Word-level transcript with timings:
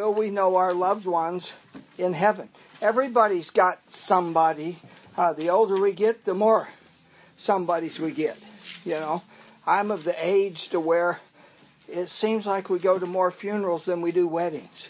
will 0.00 0.14
we 0.14 0.30
know 0.30 0.56
our 0.56 0.72
loved 0.72 1.04
ones 1.04 1.46
in 1.98 2.14
heaven? 2.14 2.48
Everybody's 2.80 3.50
got 3.50 3.76
somebody. 4.06 4.78
Uh, 5.14 5.34
the 5.34 5.50
older 5.50 5.78
we 5.78 5.94
get, 5.94 6.24
the 6.24 6.32
more 6.32 6.68
somebodies 7.44 7.98
we 8.02 8.14
get. 8.14 8.36
You 8.84 8.94
know, 8.94 9.20
I'm 9.66 9.90
of 9.90 10.04
the 10.04 10.14
age 10.16 10.68
to 10.70 10.80
where 10.80 11.18
it 11.86 12.08
seems 12.08 12.46
like 12.46 12.70
we 12.70 12.80
go 12.80 12.98
to 12.98 13.04
more 13.04 13.30
funerals 13.30 13.84
than 13.84 14.00
we 14.00 14.10
do 14.10 14.26
weddings. 14.26 14.88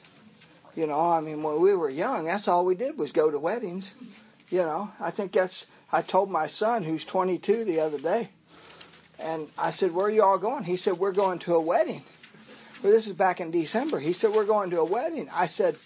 You 0.77 0.87
know, 0.87 1.01
I 1.01 1.21
mean, 1.21 1.43
when 1.43 1.61
we 1.61 1.75
were 1.75 1.91
young, 1.91 2.27
that's 2.27 2.47
all 2.47 2.65
we 2.65 2.77
did 2.77 2.97
was 2.97 3.11
go 3.11 3.33
to 3.33 3.39
weddings. 3.39 3.91
You 4.49 4.59
know, 4.59 4.91
I 5.01 5.11
think 5.11 5.33
that's. 5.33 5.65
I 5.91 6.03
told 6.03 6.31
my 6.31 6.47
son, 6.47 6.85
who's 6.85 7.05
22, 7.11 7.65
the 7.65 7.81
other 7.81 8.01
day, 8.01 8.31
and 9.19 9.49
I 9.59 9.73
said, 9.73 9.93
"Where 9.93 10.07
are 10.07 10.11
you 10.11 10.23
all 10.23 10.39
going?" 10.39 10.63
He 10.63 10.77
said, 10.77 11.01
"We're 11.01 11.13
going 11.13 11.41
to 11.41 11.55
a 11.55 11.61
wedding." 11.61 12.05
Well, 12.83 12.93
this 12.93 13.07
is 13.07 13.13
back 13.13 13.41
in 13.41 13.51
December. 13.51 14.01
He 14.01 14.15
said, 14.15 14.31
"We're 14.35 14.47
going 14.47 14.71
to 14.71 14.81
a 14.81 14.85
wedding." 14.85 15.29
I 15.31 15.49
said, 15.49 15.77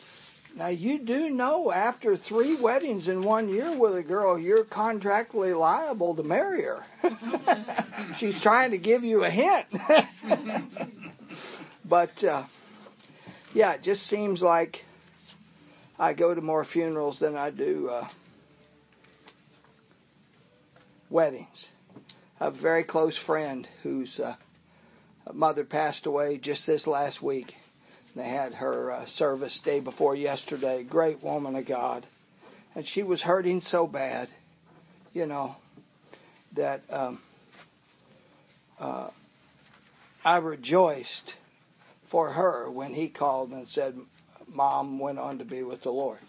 "Now 0.54 0.68
you 0.68 1.00
do 1.00 1.28
know 1.28 1.72
after 1.72 2.16
three 2.16 2.60
weddings 2.60 3.08
in 3.08 3.24
one 3.24 3.48
year 3.48 3.76
with 3.76 3.96
a 3.96 4.02
girl, 4.02 4.38
you're 4.38 4.64
contractually 4.64 5.58
liable 5.58 6.14
to 6.14 6.22
marry 6.22 6.62
her." 6.62 6.84
She's 8.18 8.40
trying 8.42 8.70
to 8.70 8.78
give 8.78 9.02
you 9.02 9.24
a 9.24 9.30
hint. 9.30 9.66
but 11.84 12.22
uh, 12.22 12.46
yeah, 13.54 13.72
it 13.72 13.82
just 13.82 14.02
seems 14.02 14.40
like 14.40 14.78
I 15.98 16.12
go 16.14 16.32
to 16.32 16.40
more 16.40 16.64
funerals 16.64 17.18
than 17.18 17.36
I 17.36 17.50
do 17.50 17.88
uh, 17.88 18.08
weddings. 21.10 21.66
A 22.38 22.52
very 22.52 22.84
close 22.84 23.18
friend 23.26 23.66
who's. 23.82 24.20
uh, 24.20 24.36
mother 25.32 25.64
passed 25.64 26.06
away 26.06 26.38
just 26.38 26.66
this 26.66 26.86
last 26.86 27.22
week. 27.22 27.52
They 28.14 28.28
had 28.28 28.54
her 28.54 28.92
uh, 28.92 29.06
service 29.16 29.58
day 29.64 29.80
before 29.80 30.14
yesterday. 30.14 30.84
Great 30.84 31.22
woman 31.22 31.56
of 31.56 31.66
God, 31.66 32.06
and 32.74 32.86
she 32.86 33.02
was 33.02 33.20
hurting 33.20 33.60
so 33.60 33.86
bad, 33.86 34.28
you 35.12 35.26
know, 35.26 35.56
that 36.54 36.82
um, 36.90 37.20
uh, 38.78 39.10
I 40.24 40.36
rejoiced 40.36 41.32
for 42.10 42.30
her 42.30 42.70
when 42.70 42.94
he 42.94 43.08
called 43.08 43.50
and 43.50 43.66
said, 43.68 43.96
"Mom 44.46 45.00
went 45.00 45.18
on 45.18 45.38
to 45.38 45.44
be 45.44 45.62
with 45.64 45.82
the 45.82 45.90
Lord." 45.90 46.20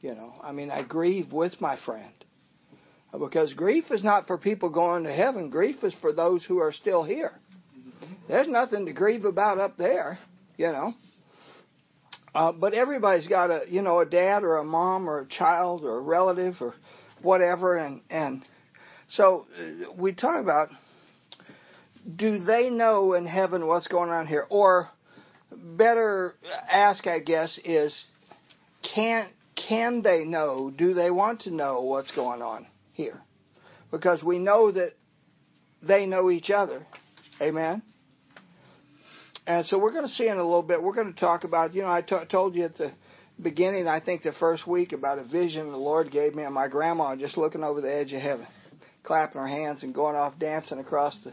You 0.00 0.14
know, 0.14 0.32
I 0.42 0.52
mean, 0.52 0.70
I 0.70 0.82
grieve 0.82 1.32
with 1.32 1.60
my 1.60 1.76
friend 1.84 2.12
because 3.18 3.52
grief 3.54 3.84
is 3.90 4.04
not 4.04 4.26
for 4.26 4.38
people 4.38 4.70
going 4.70 5.04
to 5.04 5.12
heaven. 5.12 5.50
Grief 5.50 5.82
is 5.82 5.94
for 6.00 6.12
those 6.12 6.44
who 6.44 6.58
are 6.58 6.72
still 6.72 7.02
here. 7.02 7.32
There's 8.28 8.46
nothing 8.46 8.86
to 8.86 8.92
grieve 8.92 9.24
about 9.24 9.58
up 9.58 9.78
there, 9.78 10.18
you 10.56 10.66
know. 10.66 10.94
Uh, 12.34 12.52
but 12.52 12.74
everybody's 12.74 13.26
got 13.26 13.50
a, 13.50 13.62
you 13.68 13.80
know, 13.80 14.00
a 14.00 14.06
dad 14.06 14.44
or 14.44 14.58
a 14.58 14.64
mom 14.64 15.08
or 15.08 15.20
a 15.20 15.26
child 15.26 15.82
or 15.82 15.98
a 15.98 16.00
relative 16.00 16.56
or 16.60 16.74
whatever, 17.22 17.76
and 17.76 18.02
and 18.10 18.44
so 19.10 19.46
uh, 19.58 19.92
we 19.96 20.12
talk 20.12 20.40
about 20.40 20.68
do 22.16 22.38
they 22.38 22.70
know 22.70 23.14
in 23.14 23.26
heaven 23.26 23.66
what's 23.66 23.88
going 23.88 24.10
on 24.10 24.26
here, 24.26 24.46
or 24.50 24.90
better 25.50 26.34
ask, 26.70 27.06
I 27.06 27.18
guess, 27.18 27.58
is 27.64 27.96
can 28.94 29.28
can 29.56 30.02
they 30.02 30.24
know? 30.24 30.70
Do 30.70 30.92
they 30.92 31.10
want 31.10 31.40
to 31.42 31.50
know 31.50 31.80
what's 31.80 32.10
going 32.10 32.42
on 32.42 32.66
here? 32.92 33.20
Because 33.90 34.22
we 34.22 34.38
know 34.38 34.70
that 34.70 34.92
they 35.82 36.04
know 36.04 36.30
each 36.30 36.50
other. 36.50 36.86
Amen. 37.40 37.82
And 39.48 39.64
so 39.64 39.78
we're 39.78 39.92
going 39.92 40.06
to 40.06 40.12
see 40.12 40.28
in 40.28 40.36
a 40.36 40.42
little 40.42 40.62
bit. 40.62 40.82
We're 40.82 40.92
going 40.92 41.14
to 41.14 41.18
talk 41.18 41.44
about. 41.44 41.74
You 41.74 41.80
know, 41.80 41.88
I 41.88 42.02
t- 42.02 42.14
told 42.30 42.54
you 42.54 42.64
at 42.64 42.76
the 42.76 42.92
beginning. 43.40 43.88
I 43.88 43.98
think 43.98 44.22
the 44.22 44.32
first 44.32 44.66
week 44.66 44.92
about 44.92 45.18
a 45.18 45.24
vision 45.24 45.70
the 45.70 45.78
Lord 45.78 46.10
gave 46.10 46.34
me 46.34 46.42
of 46.42 46.52
my 46.52 46.68
grandma 46.68 47.16
just 47.16 47.38
looking 47.38 47.64
over 47.64 47.80
the 47.80 47.90
edge 47.90 48.12
of 48.12 48.20
heaven, 48.20 48.46
clapping 49.04 49.40
her 49.40 49.48
hands 49.48 49.82
and 49.82 49.94
going 49.94 50.16
off 50.16 50.38
dancing 50.38 50.78
across 50.78 51.18
the 51.24 51.32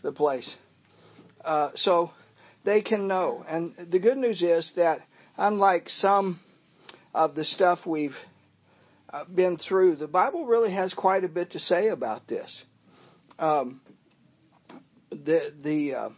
the 0.00 0.12
place. 0.12 0.50
Uh, 1.44 1.72
so 1.76 2.10
they 2.64 2.80
can 2.80 3.06
know. 3.06 3.44
And 3.46 3.74
the 3.90 3.98
good 3.98 4.16
news 4.16 4.40
is 4.40 4.72
that 4.76 5.00
unlike 5.36 5.90
some 5.90 6.40
of 7.14 7.34
the 7.34 7.44
stuff 7.44 7.80
we've 7.84 8.16
uh, 9.12 9.24
been 9.24 9.58
through, 9.58 9.96
the 9.96 10.06
Bible 10.06 10.46
really 10.46 10.72
has 10.72 10.94
quite 10.94 11.22
a 11.22 11.28
bit 11.28 11.50
to 11.50 11.58
say 11.58 11.88
about 11.88 12.26
this. 12.26 12.50
Um, 13.38 13.82
the 15.10 15.52
the 15.62 15.94
uh, 15.94 16.08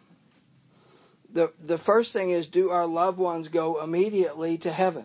the 1.35 1.53
the 1.67 1.79
first 1.79 2.13
thing 2.13 2.31
is, 2.31 2.47
do 2.47 2.71
our 2.71 2.87
loved 2.87 3.19
ones 3.19 3.49
go 3.49 3.83
immediately 3.83 4.59
to 4.59 4.73
heaven? 4.73 5.05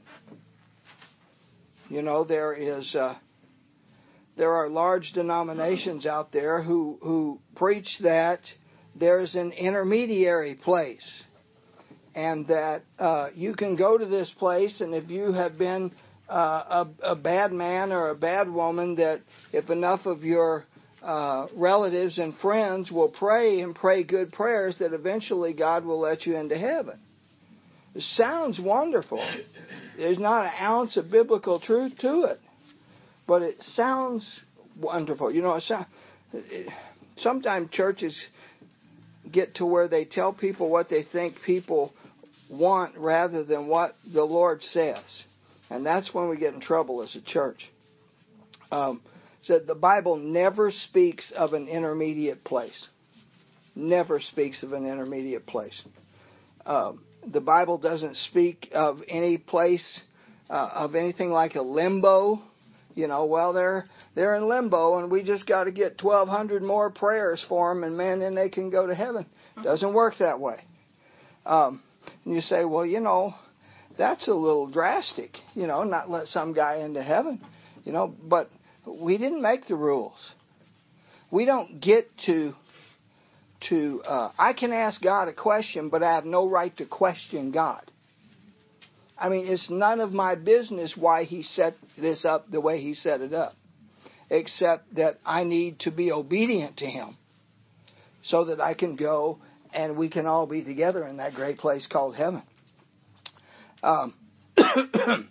You 1.90 2.04
know, 2.04 2.24
there 2.24 2.54
is 2.54 2.96
uh, 2.96 3.16
there 4.38 4.54
are 4.54 4.70
large 4.70 5.12
denominations 5.14 6.06
out 6.06 6.32
there 6.32 6.62
who 6.62 7.00
who 7.02 7.40
preach 7.56 7.90
that 8.02 8.40
there's 8.96 9.36
an 9.36 9.52
intermediary 9.52 10.56
place 10.56 11.08
and 12.16 12.48
that 12.48 12.84
uh, 12.98 13.30
you 13.34 13.56
can 13.56 13.76
go 13.76 13.98
to 13.98 14.06
this 14.06 14.32
place, 14.38 14.82
and 14.82 14.94
if 14.94 15.10
you 15.10 15.32
have 15.32 15.58
been 15.58 15.92
uh, 16.30 16.86
a, 17.04 17.12
a, 17.12 17.16
bad 17.16 17.52
man 17.52 17.92
or 17.92 18.10
a 18.10 18.16
bad 18.16 18.50
woman, 18.50 18.96
that 18.96 19.22
if 19.52 19.70
enough 19.70 20.06
of 20.06 20.24
your 20.24 20.66
uh, 21.04 21.48
relatives 21.56 22.18
and 22.18 22.36
friends 22.38 22.92
will 22.92 23.10
pray 23.10 23.62
and 23.62 23.74
pray 23.74 24.04
good 24.04 24.32
prayers, 24.32 24.76
that 24.80 24.94
eventually 24.94 25.54
God 25.54 25.86
will 25.86 26.00
let 26.00 26.26
you 26.26 26.36
into 26.36 26.58
heaven. 26.58 27.00
It 27.96 28.04
sounds 28.04 28.60
wonderful. 28.60 29.24
There's 29.98 30.20
not 30.20 30.46
an 30.46 30.52
ounce 30.60 30.98
of 30.98 31.10
biblical 31.10 31.60
truth 31.60 31.94
to 32.02 32.24
it, 32.24 32.40
but 33.28 33.42
it 33.42 33.58
sounds 33.62 34.42
wonderful. 34.80 35.32
You 35.32 35.42
know, 35.42 35.56
it 35.56 35.64
sounds, 35.64 35.88
sometimes 37.18 37.72
churches 37.72 38.18
get 39.32 39.56
to 39.56 39.66
where 39.66 39.88
they 39.88 40.06
tell 40.06 40.34
people 40.34 40.70
what 40.70 40.90
they 40.90 41.04
think 41.04 41.36
people 41.46 41.94
want 42.50 42.98
rather 42.98 43.44
than 43.44 43.68
what 43.68 43.96
the 44.12 44.24
Lord 44.24 44.62
says. 44.62 45.04
And 45.70 45.86
that's 45.86 46.14
when 46.14 46.30
we 46.30 46.38
get 46.38 46.54
in 46.54 46.62
trouble 46.62 47.02
as 47.04 47.16
a 47.16 47.22
church. 47.22 47.70
Um, 48.72 49.02
so 49.44 49.60
the 49.60 49.76
Bible 49.76 50.18
never 50.18 50.72
speaks 50.72 51.32
of 51.36 51.54
an 51.54 51.68
intermediate 51.68 52.44
place. 52.44 52.88
Never 53.76 54.20
speaks 54.20 54.64
of 54.64 54.74
an 54.74 54.86
intermediate 54.86 55.46
place. 55.46 55.80
Um, 56.66 57.02
the 57.26 57.42
Bible 57.42 57.78
doesn't 57.78 58.18
speak 58.18 58.70
of 58.74 59.02
any 59.08 59.38
place 59.38 60.02
uh, 60.50 60.70
of 60.74 60.96
anything 60.96 61.30
like 61.30 61.56
a 61.56 61.62
limbo. 61.62 62.42
You 62.96 63.08
know, 63.08 63.26
well 63.26 63.54
they're 63.54 63.86
they're 64.16 64.36
in 64.36 64.48
limbo, 64.48 65.00
and 65.00 65.12
we 65.12 65.24
just 65.24 65.46
got 65.46 65.66
to 65.66 65.72
get 65.72 66.04
1,200 66.04 66.62
more 66.62 66.90
prayers 66.90 67.44
for 67.48 67.74
them, 67.74 67.84
and 67.84 67.96
man, 67.98 68.20
then 68.20 68.36
they 68.36 68.50
can 68.50 68.70
go 68.70 68.88
to 68.88 68.96
heaven. 68.96 69.26
Doesn't 69.64 69.94
work 69.94 70.16
that 70.20 70.40
way. 70.40 70.62
Um, 71.46 71.82
and 72.26 72.34
you 72.34 72.42
say, 72.42 72.66
well, 72.66 72.86
you 72.86 73.00
know, 73.00 73.36
that's 73.98 74.28
a 74.28 74.34
little 74.34 74.68
drastic, 74.68 75.38
you 75.54 75.68
know, 75.68 75.84
not 75.84 76.10
let 76.10 76.28
some 76.28 76.54
guy 76.54 76.78
into 76.78 77.04
heaven, 77.04 77.42
you 77.84 77.92
know, 77.92 78.08
but 78.08 78.50
we 79.00 79.18
didn't 79.18 79.42
make 79.42 79.68
the 79.68 79.76
rules. 79.76 80.18
We 81.32 81.46
don't 81.46 81.80
get 81.80 82.10
to 82.26 82.54
to 83.70 84.02
uh, 84.04 84.32
I 84.38 84.54
can 84.54 84.72
ask 84.72 85.02
God 85.02 85.28
a 85.28 85.34
question, 85.34 85.90
but 85.90 86.02
I 86.02 86.16
have 86.16 86.26
no 86.26 86.48
right 86.50 86.76
to 86.78 86.86
question 86.86 87.52
God. 87.52 87.92
I 89.18 89.28
mean, 89.28 89.48
it's 89.48 89.70
none 89.70 90.00
of 90.00 90.14
my 90.14 90.36
business 90.36 90.96
why 90.96 91.26
he 91.26 91.44
set 91.44 91.76
this 91.98 92.24
up 92.24 92.50
the 92.50 92.62
way 92.62 92.80
he 92.82 92.94
set 92.94 93.20
it 93.20 93.34
up, 93.34 93.56
except 94.30 94.96
that 94.96 95.20
I 95.26 95.44
need 95.44 95.80
to 95.82 95.92
be 95.92 96.12
obedient 96.12 96.78
to 96.78 96.86
him 96.86 97.18
so 98.24 98.46
that 98.46 98.62
I 98.62 98.76
can 98.76 98.96
go 98.96 99.40
and 99.74 99.98
we 99.98 100.10
can 100.10 100.26
all 100.26 100.48
be 100.48 100.64
together 100.64 101.06
in 101.06 101.18
that 101.18 101.34
great 101.34 101.58
place 101.58 101.86
called 101.86 102.16
heaven. 102.16 102.44
Um, 103.84 104.14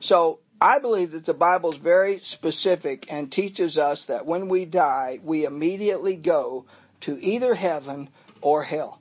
so 0.00 0.40
I 0.60 0.78
believe 0.78 1.12
that 1.12 1.26
the 1.26 1.34
Bible 1.34 1.72
is 1.72 1.80
very 1.80 2.20
specific 2.24 3.06
and 3.08 3.30
teaches 3.30 3.76
us 3.76 4.04
that 4.08 4.24
when 4.24 4.48
we 4.48 4.64
die, 4.64 5.18
we 5.22 5.44
immediately 5.44 6.16
go 6.16 6.66
to 7.02 7.18
either 7.18 7.54
heaven 7.54 8.08
or 8.40 8.62
hell. 8.62 9.00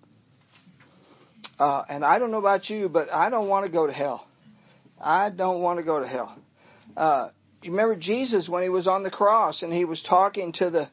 Uh, 1.59 1.83
and 1.87 2.03
I 2.03 2.19
don't 2.19 2.31
know 2.31 2.39
about 2.39 2.69
you, 2.69 2.89
but 2.89 3.11
I 3.11 3.29
don't 3.29 3.47
want 3.47 3.65
to 3.65 3.71
go 3.71 3.87
to 3.87 3.93
hell. 3.93 4.27
I 4.99 5.29
don't 5.29 5.61
want 5.61 5.79
to 5.79 5.83
go 5.83 5.99
to 5.99 6.07
hell. 6.07 6.37
Uh, 6.97 7.29
you 7.61 7.71
remember 7.71 7.95
Jesus 7.95 8.49
when 8.49 8.63
he 8.63 8.69
was 8.69 8.87
on 8.87 9.03
the 9.03 9.11
cross 9.11 9.61
and 9.61 9.71
he 9.71 9.85
was 9.85 10.01
talking 10.01 10.53
to 10.53 10.69
the 10.69 10.89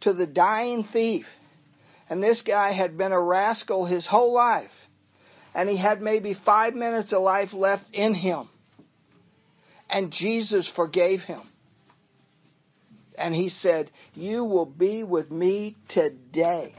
to 0.00 0.12
the 0.12 0.26
dying 0.26 0.84
thief. 0.92 1.26
And 2.08 2.22
this 2.22 2.42
guy 2.42 2.72
had 2.72 2.96
been 2.98 3.12
a 3.12 3.20
rascal 3.20 3.86
his 3.86 4.06
whole 4.06 4.32
life. 4.32 4.70
And 5.54 5.68
he 5.68 5.76
had 5.76 6.02
maybe 6.02 6.36
five 6.44 6.74
minutes 6.74 7.12
of 7.12 7.22
life 7.22 7.52
left 7.52 7.84
in 7.92 8.14
him. 8.14 8.48
And 9.88 10.10
Jesus 10.10 10.70
forgave 10.74 11.20
him. 11.20 11.42
And 13.16 13.34
he 13.34 13.48
said, 13.48 13.90
You 14.14 14.44
will 14.44 14.66
be 14.66 15.04
with 15.04 15.30
me 15.30 15.76
today. 15.88 16.74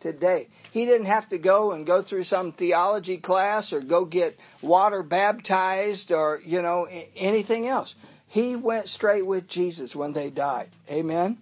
today. 0.00 0.48
He 0.72 0.84
didn't 0.84 1.06
have 1.06 1.28
to 1.28 1.38
go 1.38 1.72
and 1.72 1.86
go 1.86 2.02
through 2.02 2.24
some 2.24 2.52
theology 2.52 3.18
class 3.18 3.72
or 3.72 3.80
go 3.80 4.04
get 4.04 4.36
water 4.62 5.02
baptized 5.02 6.10
or, 6.10 6.40
you 6.44 6.62
know, 6.62 6.86
anything 7.16 7.66
else. 7.68 7.94
He 8.26 8.56
went 8.56 8.88
straight 8.88 9.26
with 9.26 9.48
Jesus 9.48 9.94
when 9.94 10.12
they 10.12 10.30
died. 10.30 10.70
Amen? 10.88 11.38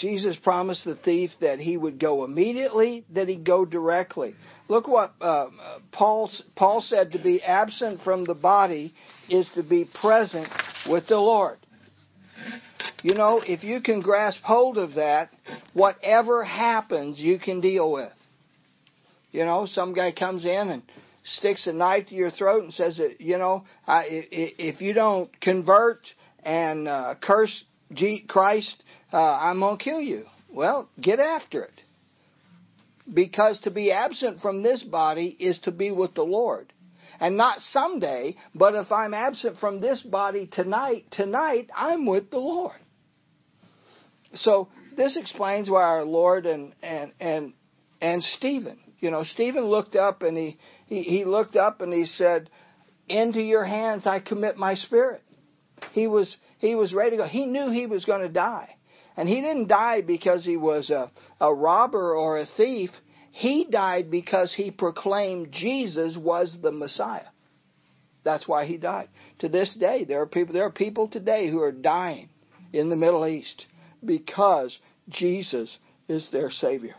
Jesus 0.00 0.34
promised 0.42 0.84
the 0.86 0.96
thief 0.96 1.30
that 1.42 1.60
he 1.60 1.76
would 1.76 2.00
go 2.00 2.24
immediately, 2.24 3.04
that 3.12 3.28
he'd 3.28 3.44
go 3.44 3.66
directly. 3.66 4.34
Look 4.68 4.88
what 4.88 5.12
uh, 5.20 5.48
Paul, 5.92 6.30
Paul 6.56 6.80
said 6.80 7.12
to 7.12 7.18
be 7.18 7.42
absent 7.42 8.00
from 8.02 8.24
the 8.24 8.34
body 8.34 8.94
is 9.28 9.50
to 9.54 9.62
be 9.62 9.84
present 10.00 10.48
with 10.88 11.06
the 11.06 11.18
Lord. 11.18 11.58
You 13.02 13.14
know, 13.14 13.42
if 13.46 13.62
you 13.62 13.82
can 13.82 14.00
grasp 14.00 14.40
hold 14.42 14.78
of 14.78 14.94
that, 14.94 15.30
whatever 15.74 16.44
happens, 16.44 17.18
you 17.18 17.38
can 17.38 17.60
deal 17.60 17.92
with. 17.92 18.12
You 19.32 19.44
know, 19.44 19.66
some 19.66 19.92
guy 19.92 20.12
comes 20.12 20.44
in 20.44 20.70
and 20.70 20.82
sticks 21.24 21.66
a 21.66 21.72
knife 21.72 22.08
to 22.08 22.14
your 22.14 22.30
throat 22.30 22.64
and 22.64 22.72
says, 22.72 22.98
you 23.18 23.36
know, 23.36 23.64
I, 23.86 24.04
if 24.08 24.80
you 24.80 24.94
don't 24.94 25.28
convert 25.40 26.00
and 26.42 26.88
uh, 26.88 27.14
curse 27.22 27.64
Christ, 28.28 28.82
uh, 29.12 29.16
I'm 29.16 29.60
going 29.60 29.78
to 29.78 29.84
kill 29.84 30.00
you. 30.00 30.24
Well, 30.52 30.88
get 31.00 31.20
after 31.20 31.64
it. 31.64 31.80
Because 33.12 33.58
to 33.60 33.70
be 33.70 33.90
absent 33.90 34.40
from 34.40 34.62
this 34.62 34.82
body 34.82 35.36
is 35.38 35.58
to 35.60 35.72
be 35.72 35.90
with 35.90 36.14
the 36.14 36.22
Lord. 36.22 36.72
And 37.18 37.36
not 37.36 37.60
someday, 37.60 38.36
but 38.54 38.74
if 38.74 38.90
I'm 38.90 39.12
absent 39.12 39.58
from 39.58 39.80
this 39.80 40.00
body 40.00 40.48
tonight, 40.50 41.06
tonight 41.10 41.68
I'm 41.76 42.06
with 42.06 42.30
the 42.30 42.38
Lord. 42.38 42.78
So 44.34 44.68
this 44.96 45.16
explains 45.16 45.68
why 45.68 45.82
our 45.82 46.04
Lord 46.04 46.46
and 46.46 46.72
and 46.82 47.12
and 47.20 47.52
and 48.00 48.22
Stephen, 48.22 48.78
you 49.00 49.10
know, 49.10 49.24
Stephen 49.24 49.64
looked 49.64 49.96
up 49.96 50.22
and 50.22 50.36
he 50.36 50.58
he, 50.86 51.02
he 51.02 51.24
looked 51.24 51.56
up 51.56 51.80
and 51.80 51.92
he 51.92 52.06
said, 52.06 52.48
"Into 53.08 53.40
your 53.40 53.64
hands 53.64 54.06
I 54.06 54.20
commit 54.20 54.56
my 54.56 54.74
spirit." 54.76 55.22
He 55.92 56.06
was 56.06 56.34
he 56.58 56.74
was 56.74 56.92
ready 56.92 57.12
to 57.12 57.16
go. 57.18 57.24
He 57.24 57.44
knew 57.44 57.70
he 57.70 57.86
was 57.86 58.04
going 58.04 58.22
to 58.22 58.28
die. 58.28 58.76
And 59.20 59.28
he 59.28 59.42
didn't 59.42 59.68
die 59.68 60.00
because 60.00 60.46
he 60.46 60.56
was 60.56 60.88
a, 60.88 61.10
a 61.42 61.52
robber 61.52 62.16
or 62.16 62.38
a 62.38 62.46
thief. 62.56 62.88
He 63.32 63.66
died 63.70 64.10
because 64.10 64.54
he 64.56 64.70
proclaimed 64.70 65.52
Jesus 65.52 66.16
was 66.16 66.56
the 66.62 66.72
Messiah. 66.72 67.26
That's 68.24 68.48
why 68.48 68.64
he 68.64 68.78
died. 68.78 69.10
To 69.40 69.50
this 69.50 69.76
day, 69.78 70.06
there 70.06 70.22
are 70.22 70.26
people 70.26 70.54
there 70.54 70.64
are 70.64 70.72
people 70.72 71.06
today 71.06 71.50
who 71.50 71.60
are 71.60 71.70
dying 71.70 72.30
in 72.72 72.88
the 72.88 72.96
Middle 72.96 73.26
East 73.26 73.66
because 74.02 74.78
Jesus 75.10 75.76
is 76.08 76.26
their 76.32 76.50
Savior. 76.50 76.94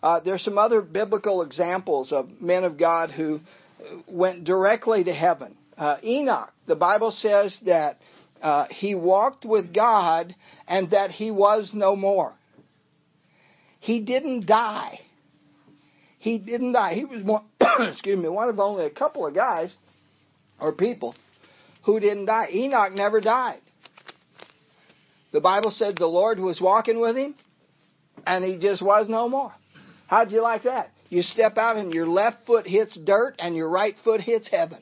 Uh, 0.00 0.20
there's 0.20 0.44
some 0.44 0.56
other 0.56 0.80
biblical 0.80 1.42
examples 1.42 2.12
of 2.12 2.40
men 2.40 2.62
of 2.62 2.78
God 2.78 3.10
who 3.10 3.40
went 4.06 4.44
directly 4.44 5.02
to 5.02 5.12
heaven. 5.12 5.56
Uh, 5.76 5.96
Enoch, 6.04 6.52
the 6.68 6.76
Bible 6.76 7.10
says 7.10 7.56
that 7.66 7.98
uh, 8.42 8.66
he 8.70 8.94
walked 8.94 9.44
with 9.44 9.74
God 9.74 10.34
and 10.66 10.90
that 10.90 11.10
he 11.10 11.30
was 11.30 11.70
no 11.72 11.96
more. 11.96 12.34
He 13.80 14.00
didn't 14.00 14.46
die. 14.46 15.00
He 16.18 16.38
didn't 16.38 16.72
die. 16.72 16.94
He 16.94 17.04
was 17.04 17.22
one, 17.22 17.44
excuse 17.90 18.18
me, 18.18 18.28
one 18.28 18.48
of 18.48 18.58
only 18.58 18.84
a 18.84 18.90
couple 18.90 19.26
of 19.26 19.34
guys 19.34 19.74
or 20.60 20.72
people 20.72 21.14
who 21.84 22.00
didn't 22.00 22.26
die. 22.26 22.48
Enoch 22.52 22.92
never 22.92 23.20
died. 23.20 23.60
The 25.32 25.40
Bible 25.40 25.70
said 25.70 25.96
the 25.96 26.06
Lord 26.06 26.38
was 26.38 26.60
walking 26.60 27.00
with 27.00 27.16
him 27.16 27.34
and 28.26 28.44
he 28.44 28.56
just 28.56 28.82
was 28.82 29.08
no 29.08 29.28
more. 29.28 29.52
How'd 30.06 30.32
you 30.32 30.42
like 30.42 30.64
that? 30.64 30.90
You 31.10 31.22
step 31.22 31.56
out 31.56 31.76
and 31.76 31.92
your 31.92 32.08
left 32.08 32.46
foot 32.46 32.66
hits 32.66 32.98
dirt 33.04 33.34
and 33.38 33.54
your 33.54 33.68
right 33.68 33.94
foot 34.04 34.20
hits 34.20 34.48
heaven. 34.50 34.78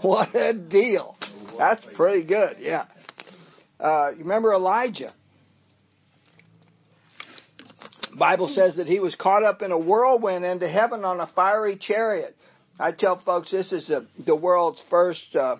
What 0.00 0.34
a 0.34 0.52
deal. 0.52 1.16
That's 1.58 1.82
pretty 1.94 2.24
good, 2.24 2.56
yeah. 2.60 2.86
Uh, 3.78 4.10
you 4.12 4.20
remember 4.20 4.52
Elijah? 4.52 5.12
Bible 8.16 8.48
says 8.48 8.76
that 8.76 8.86
he 8.86 9.00
was 9.00 9.14
caught 9.16 9.42
up 9.42 9.62
in 9.62 9.72
a 9.72 9.78
whirlwind 9.78 10.44
into 10.44 10.68
heaven 10.68 11.04
on 11.04 11.20
a 11.20 11.26
fiery 11.26 11.76
chariot. 11.76 12.36
I 12.78 12.92
tell 12.92 13.20
folks 13.20 13.50
this 13.50 13.72
is 13.72 13.88
a, 13.90 14.06
the 14.24 14.36
world's 14.36 14.80
first 14.90 15.34
uh, 15.34 15.56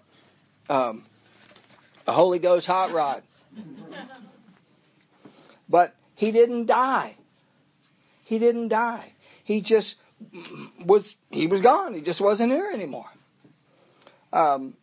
um, 0.69 1.05
Holy 2.06 2.38
Ghost 2.38 2.67
hot 2.67 2.93
rod. 2.93 3.23
But 5.69 5.94
he 6.14 6.32
didn't 6.32 6.67
die. 6.67 7.17
He 8.25 8.38
didn't 8.38 8.69
die. 8.69 9.12
He 9.44 9.61
just 9.62 9.94
was 10.85 11.06
he 11.31 11.47
was 11.47 11.61
gone. 11.61 11.94
He 11.94 12.00
just 12.00 12.20
wasn't 12.20 12.50
here 12.50 12.70
anymore. 12.73 13.06
Um, 14.32 14.75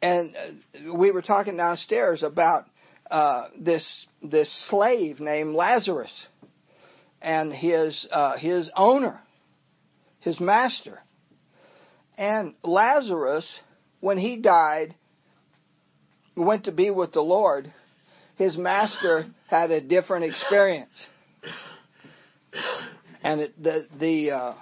and 0.00 0.36
uh, 0.36 0.94
we 0.94 1.10
were 1.10 1.22
talking 1.22 1.56
downstairs 1.56 2.22
about 2.22 2.66
uh, 3.10 3.48
this 3.58 4.06
this 4.22 4.50
slave 4.68 5.20
named 5.20 5.54
Lazarus 5.54 6.12
and 7.20 7.52
his 7.52 8.06
uh, 8.10 8.36
his 8.36 8.70
owner, 8.76 9.20
his 10.20 10.38
master. 10.40 11.00
And 12.16 12.54
Lazarus, 12.64 13.46
when 14.00 14.18
he 14.18 14.36
died, 14.36 14.94
went 16.36 16.64
to 16.64 16.72
be 16.72 16.90
with 16.90 17.12
the 17.12 17.20
Lord. 17.20 17.72
His 18.36 18.56
master 18.56 19.26
had 19.48 19.70
a 19.72 19.80
different 19.80 20.26
experience, 20.26 20.94
and 23.22 23.40
it, 23.40 23.62
the 23.62 23.86
the 23.98 24.30
uh, 24.30 24.54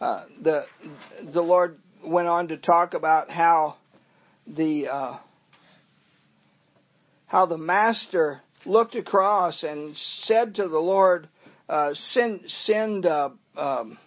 uh, 0.00 0.24
the 0.40 0.66
the 1.32 1.40
Lord 1.40 1.78
went 2.04 2.28
on 2.28 2.48
to 2.48 2.56
talk 2.56 2.94
about 2.94 3.30
how 3.30 3.76
the 4.56 4.88
uh, 4.88 5.18
how 7.26 7.46
the 7.46 7.58
master 7.58 8.40
looked 8.66 8.94
across 8.94 9.62
and 9.62 9.96
said 9.96 10.56
to 10.56 10.68
the 10.68 10.78
Lord, 10.78 11.28
uh, 11.68 11.90
"Send, 12.10 12.42
send, 12.46 13.06
uh, 13.06 13.30
um, 13.56 13.98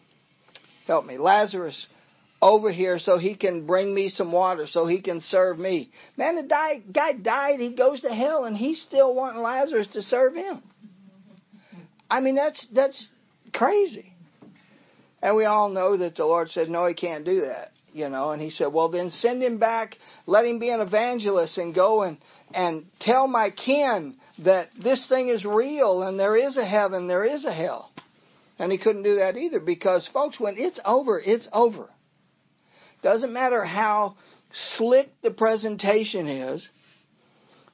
help 0.87 1.05
me, 1.05 1.17
Lazarus, 1.17 1.87
over 2.41 2.71
here 2.71 2.99
so 2.99 3.17
he 3.17 3.35
can 3.35 3.65
bring 3.65 3.93
me 3.93 4.09
some 4.09 4.31
water, 4.31 4.67
so 4.67 4.85
he 4.85 5.01
can 5.01 5.21
serve 5.21 5.57
me." 5.57 5.91
Man, 6.17 6.35
the 6.35 6.43
guy, 6.43 6.83
guy 6.91 7.13
died. 7.13 7.59
He 7.59 7.73
goes 7.73 8.01
to 8.01 8.09
hell, 8.09 8.45
and 8.45 8.55
he's 8.57 8.81
still 8.81 9.13
wanting 9.13 9.41
Lazarus 9.41 9.87
to 9.93 10.01
serve 10.01 10.35
him. 10.35 10.61
I 12.09 12.19
mean, 12.19 12.35
that's 12.35 12.65
that's 12.73 13.07
crazy. 13.53 14.13
And 15.21 15.37
we 15.37 15.45
all 15.45 15.69
know 15.69 15.95
that 15.97 16.17
the 16.17 16.25
Lord 16.25 16.49
said, 16.49 16.69
"No, 16.69 16.85
he 16.85 16.93
can't 16.93 17.23
do 17.23 17.41
that." 17.41 17.72
You 17.93 18.09
know, 18.09 18.31
and 18.31 18.41
he 18.41 18.49
said, 18.49 18.73
well, 18.73 18.89
then 18.89 19.09
send 19.11 19.41
him 19.41 19.59
back, 19.59 19.95
let 20.25 20.45
him 20.45 20.59
be 20.59 20.69
an 20.69 20.81
evangelist 20.81 21.57
and 21.57 21.73
go 21.73 22.01
and, 22.01 22.17
and 22.53 22.85
tell 22.99 23.27
my 23.27 23.51
kin 23.51 24.15
that 24.39 24.69
this 24.81 25.05
thing 25.07 25.29
is 25.29 25.45
real 25.45 26.01
and 26.03 26.19
there 26.19 26.35
is 26.35 26.57
a 26.57 26.65
heaven, 26.65 27.07
there 27.07 27.23
is 27.23 27.45
a 27.45 27.53
hell. 27.53 27.91
And 28.59 28.71
he 28.71 28.77
couldn't 28.77 29.03
do 29.03 29.17
that 29.17 29.37
either 29.37 29.59
because, 29.59 30.07
folks, 30.13 30.39
when 30.39 30.57
it's 30.57 30.79
over, 30.83 31.19
it's 31.19 31.47
over. 31.53 31.89
Doesn't 33.01 33.33
matter 33.33 33.63
how 33.63 34.15
slick 34.77 35.09
the 35.21 35.31
presentation 35.31 36.27
is 36.27 36.67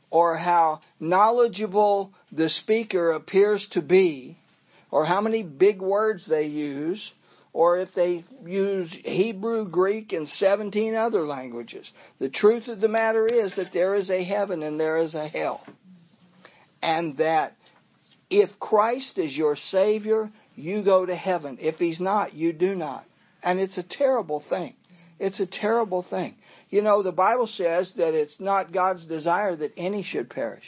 or 0.09 0.37
how 0.37 0.81
knowledgeable 0.99 2.13
the 2.31 2.49
speaker 2.49 3.11
appears 3.11 3.67
to 3.71 3.81
be 3.81 4.37
or 4.91 5.05
how 5.05 5.21
many 5.21 5.43
big 5.43 5.81
words 5.81 6.25
they 6.27 6.45
use 6.45 7.11
or 7.53 7.79
if 7.79 7.89
they 7.95 8.23
use 8.45 8.89
Hebrew, 9.03 9.67
Greek, 9.67 10.13
and 10.13 10.27
17 10.27 10.95
other 10.95 11.23
languages. 11.25 11.89
The 12.19 12.29
truth 12.29 12.67
of 12.67 12.79
the 12.79 12.87
matter 12.87 13.27
is 13.27 13.55
that 13.55 13.73
there 13.73 13.95
is 13.95 14.09
a 14.09 14.23
heaven 14.23 14.61
and 14.61 14.79
there 14.79 14.97
is 14.97 15.15
a 15.15 15.27
hell. 15.27 15.61
And 16.81 17.17
that 17.17 17.55
if 18.29 18.49
Christ 18.59 19.17
is 19.17 19.35
your 19.35 19.55
Savior, 19.55 20.29
you 20.55 20.83
go 20.83 21.05
to 21.05 21.15
heaven. 21.15 21.57
If 21.59 21.75
He's 21.75 21.99
not, 21.99 22.33
you 22.33 22.53
do 22.53 22.75
not. 22.75 23.05
And 23.41 23.59
it's 23.59 23.77
a 23.77 23.83
terrible 23.83 24.43
thing. 24.47 24.75
It's 25.19 25.39
a 25.39 25.45
terrible 25.45 26.05
thing. 26.09 26.35
You 26.69 26.81
know, 26.81 27.03
the 27.03 27.11
Bible 27.11 27.47
says 27.47 27.91
that 27.97 28.13
it's 28.13 28.35
not 28.39 28.71
God's 28.71 29.05
desire 29.05 29.55
that 29.55 29.73
any 29.75 30.03
should 30.03 30.29
perish. 30.29 30.63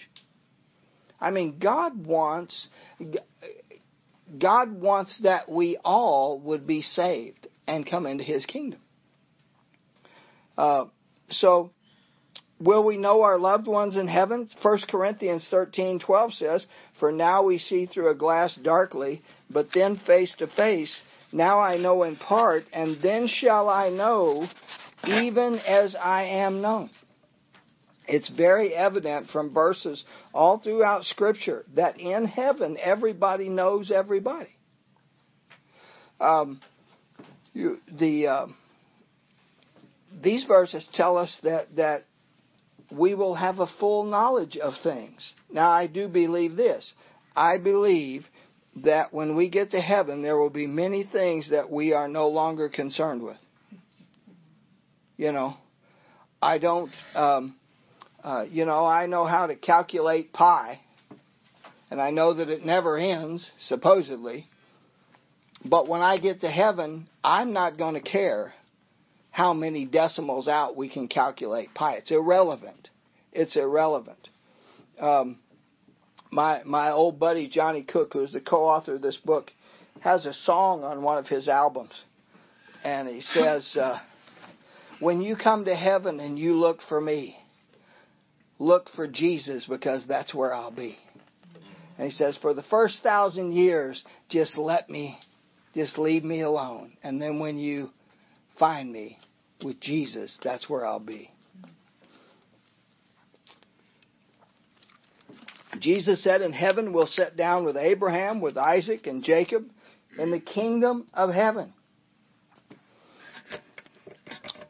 I 1.20 1.30
mean, 1.30 1.60
God 1.60 2.06
wants, 2.06 2.68
God 4.38 4.72
wants 4.72 5.18
that 5.24 5.50
we 5.50 5.78
all 5.84 6.40
would 6.40 6.66
be 6.66 6.82
saved 6.82 7.48
and 7.68 7.86
come 7.86 8.06
into 8.06 8.24
His 8.24 8.46
kingdom. 8.46 8.80
Uh, 10.58 10.86
so, 11.30 11.72
will 12.60 12.84
we 12.84 12.98
know 12.98 13.24
our 13.24 13.38
loved 13.38 13.68
ones 13.68 13.96
in 13.96 14.08
heaven? 14.08 14.50
1 14.62 14.80
Corinthians 14.90 15.48
13:12 15.50 16.34
says, 16.34 16.66
"For 17.00 17.12
now 17.12 17.44
we 17.44 17.58
see 17.58 17.86
through 17.86 18.10
a 18.10 18.16
glass 18.16 18.56
darkly, 18.56 19.22
but 19.50 19.72
then 19.74 19.98
face 19.98 20.34
to 20.38 20.48
face. 20.48 21.02
Now 21.32 21.60
I 21.60 21.78
know 21.78 22.04
in 22.04 22.18
part, 22.18 22.66
and 22.74 23.02
then 23.02 23.28
shall 23.28 23.70
I 23.70 23.90
know, 23.90 24.48
even 25.08 25.60
as 25.60 25.96
I 25.96 26.24
am 26.24 26.62
known." 26.62 26.90
It's 28.12 28.28
very 28.28 28.74
evident 28.76 29.30
from 29.30 29.54
verses 29.54 30.04
all 30.34 30.60
throughout 30.60 31.06
Scripture 31.06 31.64
that 31.76 31.98
in 31.98 32.26
heaven 32.26 32.78
everybody 32.78 33.48
knows 33.48 33.90
everybody. 33.90 34.50
Um, 36.20 36.60
you, 37.54 37.78
the 37.90 38.28
uh, 38.28 38.48
these 40.22 40.44
verses 40.46 40.86
tell 40.94 41.18
us 41.18 41.36
that 41.44 41.74
that 41.78 42.04
we 42.92 43.16
will 43.16 43.34
have 43.34 43.60
a 43.60 43.68
full 43.80 44.04
knowledge 44.04 44.58
of 44.58 44.74
things. 44.84 45.22
Now, 45.50 45.70
I 45.70 45.88
do 45.88 46.10
believe 46.10 46.58
this. 46.58 46.92
I 47.34 47.60
believe 47.60 48.26
that 48.84 49.14
when 49.14 49.38
we 49.38 49.50
get 49.50 49.72
to 49.72 49.80
heaven, 49.80 50.22
there 50.22 50.38
will 50.38 50.50
be 50.50 50.68
many 50.68 51.06
things 51.06 51.52
that 51.52 51.72
we 51.72 51.94
are 51.94 52.10
no 52.10 52.28
longer 52.28 52.68
concerned 52.68 53.24
with. 53.24 53.38
You 55.16 55.32
know, 55.32 55.56
I 56.42 56.58
don't. 56.58 56.92
Um, 57.16 57.56
uh, 58.24 58.46
you 58.50 58.66
know, 58.66 58.86
I 58.86 59.08
know 59.08 59.26
how 59.26 59.48
to 59.48 59.56
calculate 59.56 60.32
pi, 60.34 60.80
and 61.90 62.00
I 62.00 62.12
know 62.12 62.36
that 62.36 62.50
it 62.50 62.66
never 62.66 62.98
ends, 62.98 63.50
supposedly. 63.68 64.48
But 65.66 65.88
when 65.88 66.02
I 66.02 66.18
get 66.18 66.42
to 66.42 66.50
heaven, 66.50 67.08
I'm 67.24 67.54
not 67.54 67.78
going 67.78 67.96
to 67.96 68.02
care 68.02 68.54
how 69.32 69.54
many 69.54 69.86
decimals 69.86 70.48
out 70.48 70.76
we 70.76 70.90
can 70.90 71.08
calculate 71.08 71.74
pi. 71.74 71.94
It's 71.94 72.12
irrelevant. 72.12 72.90
It's 73.32 73.56
irrelevant. 73.56 74.28
Um, 75.00 75.40
my 76.32 76.62
my 76.64 76.92
old 76.92 77.20
buddy 77.20 77.48
Johnny 77.48 77.84
Cook, 77.84 78.14
who's 78.14 78.32
the 78.32 78.42
co-author 78.42 78.96
of 78.96 79.02
this 79.02 79.18
book, 79.18 79.52
has 80.02 80.26
a 80.26 80.34
song 80.34 80.84
on 80.84 81.02
one 81.02 81.18
of 81.18 81.28
his 81.28 81.48
albums, 81.48 81.94
and 82.84 83.08
he 83.08 83.22
says, 83.22 83.76
uh, 83.76 84.00
"When 85.00 85.22
you 85.22 85.36
come 85.36 85.66
to 85.66 85.76
heaven 85.76 86.20
and 86.20 86.38
you 86.38 86.56
look 86.56 86.82
for 86.88 87.00
me, 87.00 87.38
look 88.62 88.90
for 88.96 89.08
Jesus 89.08 89.66
because 89.66 90.06
that's 90.06 90.34
where 90.34 90.54
I'll 90.54 90.72
be." 90.72 90.98
And 91.98 92.10
he 92.10 92.12
says, 92.12 92.38
"For 92.38 92.54
the 92.54 92.64
first 92.64 93.02
thousand 93.04 93.54
years, 93.54 94.04
just 94.30 94.58
let 94.58 94.90
me, 94.90 95.20
just 95.76 95.98
leave 95.98 96.24
me 96.24 96.42
alone, 96.42 96.98
and 97.04 97.22
then 97.22 97.40
when 97.40 97.58
you 97.58 97.92
find 98.58 98.92
me 98.92 99.20
with 99.64 99.80
Jesus, 99.80 100.38
that's 100.44 100.70
where 100.70 100.86
I'll 100.86 101.00
be." 101.00 101.32
Jesus 105.80 106.24
said, 106.24 106.42
In 106.42 106.54
heaven 106.54 106.94
we'll 106.94 107.08
sit 107.08 107.36
down 107.38 107.66
with 107.66 107.78
Abraham, 107.78 108.42
with 108.42 108.58
Isaac, 108.58 109.08
and 109.08 109.24
Jacob 109.24 109.66
in 110.18 110.32
the 110.32 110.40
kingdom 110.40 111.08
of 111.14 111.32
heaven. 111.34 111.74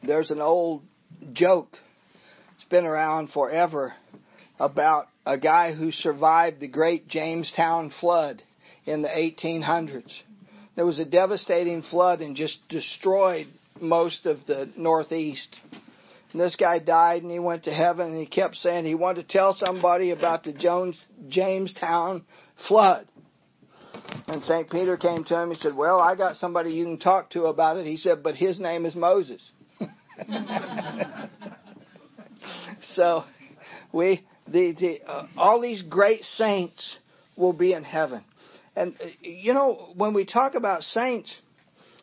There's 0.02 0.30
an 0.30 0.40
old 0.40 0.82
joke, 1.32 1.76
been 2.72 2.86
around 2.86 3.30
forever, 3.30 3.92
about 4.58 5.06
a 5.26 5.38
guy 5.38 5.74
who 5.74 5.92
survived 5.92 6.58
the 6.58 6.66
great 6.66 7.06
Jamestown 7.06 7.92
flood 8.00 8.42
in 8.86 9.02
the 9.02 9.08
1800s. 9.08 10.10
There 10.74 10.86
was 10.86 10.98
a 10.98 11.04
devastating 11.04 11.82
flood 11.82 12.22
and 12.22 12.34
just 12.34 12.58
destroyed 12.70 13.46
most 13.78 14.24
of 14.24 14.38
the 14.46 14.70
Northeast. 14.74 15.54
And 16.32 16.40
this 16.40 16.56
guy 16.56 16.78
died 16.78 17.22
and 17.22 17.30
he 17.30 17.38
went 17.38 17.64
to 17.64 17.74
heaven 17.74 18.08
and 18.08 18.18
he 18.18 18.24
kept 18.24 18.56
saying 18.56 18.86
he 18.86 18.94
wanted 18.94 19.28
to 19.28 19.32
tell 19.32 19.54
somebody 19.54 20.10
about 20.10 20.44
the 20.44 20.54
Jones 20.54 20.96
Jamestown 21.28 22.24
flood. 22.68 23.06
And 24.28 24.42
St. 24.44 24.70
Peter 24.70 24.96
came 24.96 25.24
to 25.24 25.42
him. 25.42 25.50
He 25.50 25.56
said, 25.56 25.76
Well, 25.76 26.00
I 26.00 26.16
got 26.16 26.36
somebody 26.36 26.70
you 26.72 26.84
can 26.84 26.98
talk 26.98 27.30
to 27.32 27.44
about 27.44 27.76
it. 27.76 27.84
He 27.84 27.98
said, 27.98 28.22
But 28.22 28.36
his 28.36 28.58
name 28.58 28.86
is 28.86 28.94
Moses. 28.94 29.42
so, 32.94 33.24
we, 33.92 34.24
the, 34.46 34.72
the, 34.72 35.00
uh, 35.06 35.26
all 35.36 35.60
these 35.60 35.82
great 35.82 36.24
saints 36.24 36.98
will 37.36 37.52
be 37.52 37.72
in 37.72 37.84
heaven. 37.84 38.22
And, 38.74 38.94
uh, 39.00 39.06
you 39.20 39.54
know, 39.54 39.92
when 39.96 40.14
we 40.14 40.24
talk 40.24 40.54
about 40.54 40.82
saints, 40.82 41.34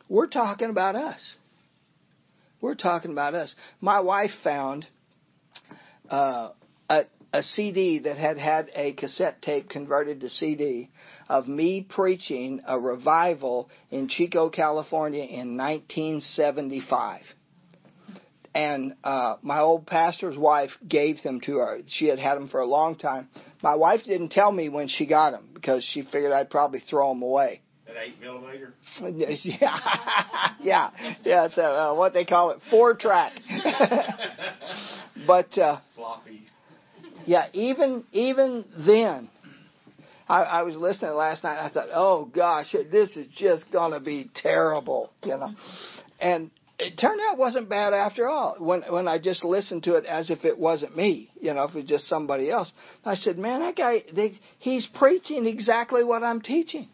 we're 0.07 0.27
talking 0.27 0.69
about 0.69 0.95
us. 0.95 1.19
We're 2.61 2.75
talking 2.75 3.11
about 3.11 3.35
us. 3.35 3.53
My 3.79 4.01
wife 4.01 4.31
found 4.43 4.85
uh, 6.09 6.49
a, 6.89 7.03
a 7.31 7.43
CD 7.43 7.99
that 7.99 8.17
had 8.17 8.37
had 8.37 8.69
a 8.75 8.93
cassette 8.93 9.41
tape 9.41 9.69
converted 9.69 10.21
to 10.21 10.29
CD 10.29 10.89
of 11.29 11.47
me 11.47 11.85
preaching 11.87 12.61
a 12.67 12.77
revival 12.77 13.69
in 13.91 14.09
Chico, 14.09 14.49
California 14.49 15.23
in 15.23 15.55
1975. 15.55 17.21
And 18.53 18.95
uh, 19.03 19.35
my 19.41 19.59
old 19.59 19.85
pastor's 19.85 20.37
wife 20.37 20.71
gave 20.87 21.21
them 21.21 21.39
to 21.41 21.57
her. 21.57 21.79
She 21.87 22.07
had 22.07 22.19
had 22.19 22.35
them 22.35 22.49
for 22.49 22.59
a 22.59 22.65
long 22.65 22.95
time. 22.95 23.27
My 23.61 23.75
wife 23.75 24.01
didn't 24.05 24.29
tell 24.29 24.51
me 24.51 24.69
when 24.69 24.87
she 24.87 25.05
got 25.05 25.31
them 25.31 25.49
because 25.53 25.83
she 25.83 26.01
figured 26.01 26.31
I'd 26.31 26.49
probably 26.49 26.79
throw 26.89 27.09
them 27.09 27.21
away. 27.21 27.61
An 27.87 27.95
eight 28.03 28.19
millimeter. 28.19 28.73
Yeah, 29.43 30.51
yeah, 30.61 30.89
yeah. 31.23 31.45
It's 31.45 31.57
a, 31.57 31.63
uh, 31.63 31.93
what 31.93 32.13
they 32.13 32.25
call 32.25 32.51
it, 32.51 32.59
four 32.69 32.93
track. 32.95 33.33
but 35.27 35.57
uh, 35.57 35.79
floppy. 35.95 36.43
Yeah, 37.25 37.47
even 37.53 38.03
even 38.11 38.65
then, 38.85 39.29
I, 40.27 40.41
I 40.43 40.61
was 40.63 40.75
listening 40.75 41.13
last 41.13 41.43
night. 41.43 41.63
I 41.63 41.69
thought, 41.69 41.89
oh 41.93 42.25
gosh, 42.25 42.75
this 42.91 43.11
is 43.15 43.27
just 43.35 43.65
gonna 43.71 43.99
be 43.99 44.29
terrible, 44.35 45.11
you 45.23 45.37
know. 45.37 45.53
And 46.19 46.51
it 46.79 46.97
turned 46.97 47.19
out 47.29 47.37
wasn't 47.37 47.67
bad 47.67 47.93
after 47.93 48.27
all. 48.27 48.55
When 48.57 48.81
when 48.89 49.07
I 49.07 49.17
just 49.17 49.43
listened 49.43 49.83
to 49.83 49.95
it 49.95 50.05
as 50.05 50.29
if 50.29 50.45
it 50.45 50.57
wasn't 50.57 50.95
me, 50.95 51.29
you 51.39 51.53
know, 51.53 51.63
if 51.63 51.71
it 51.71 51.79
was 51.79 51.85
just 51.85 52.07
somebody 52.07 52.49
else. 52.49 52.71
I 53.03 53.15
said, 53.15 53.37
man, 53.37 53.59
that 53.59 53.75
guy, 53.75 54.03
they, 54.13 54.39
he's 54.59 54.87
preaching 54.95 55.45
exactly 55.45 56.03
what 56.03 56.23
I'm 56.23 56.41
teaching. 56.41 56.87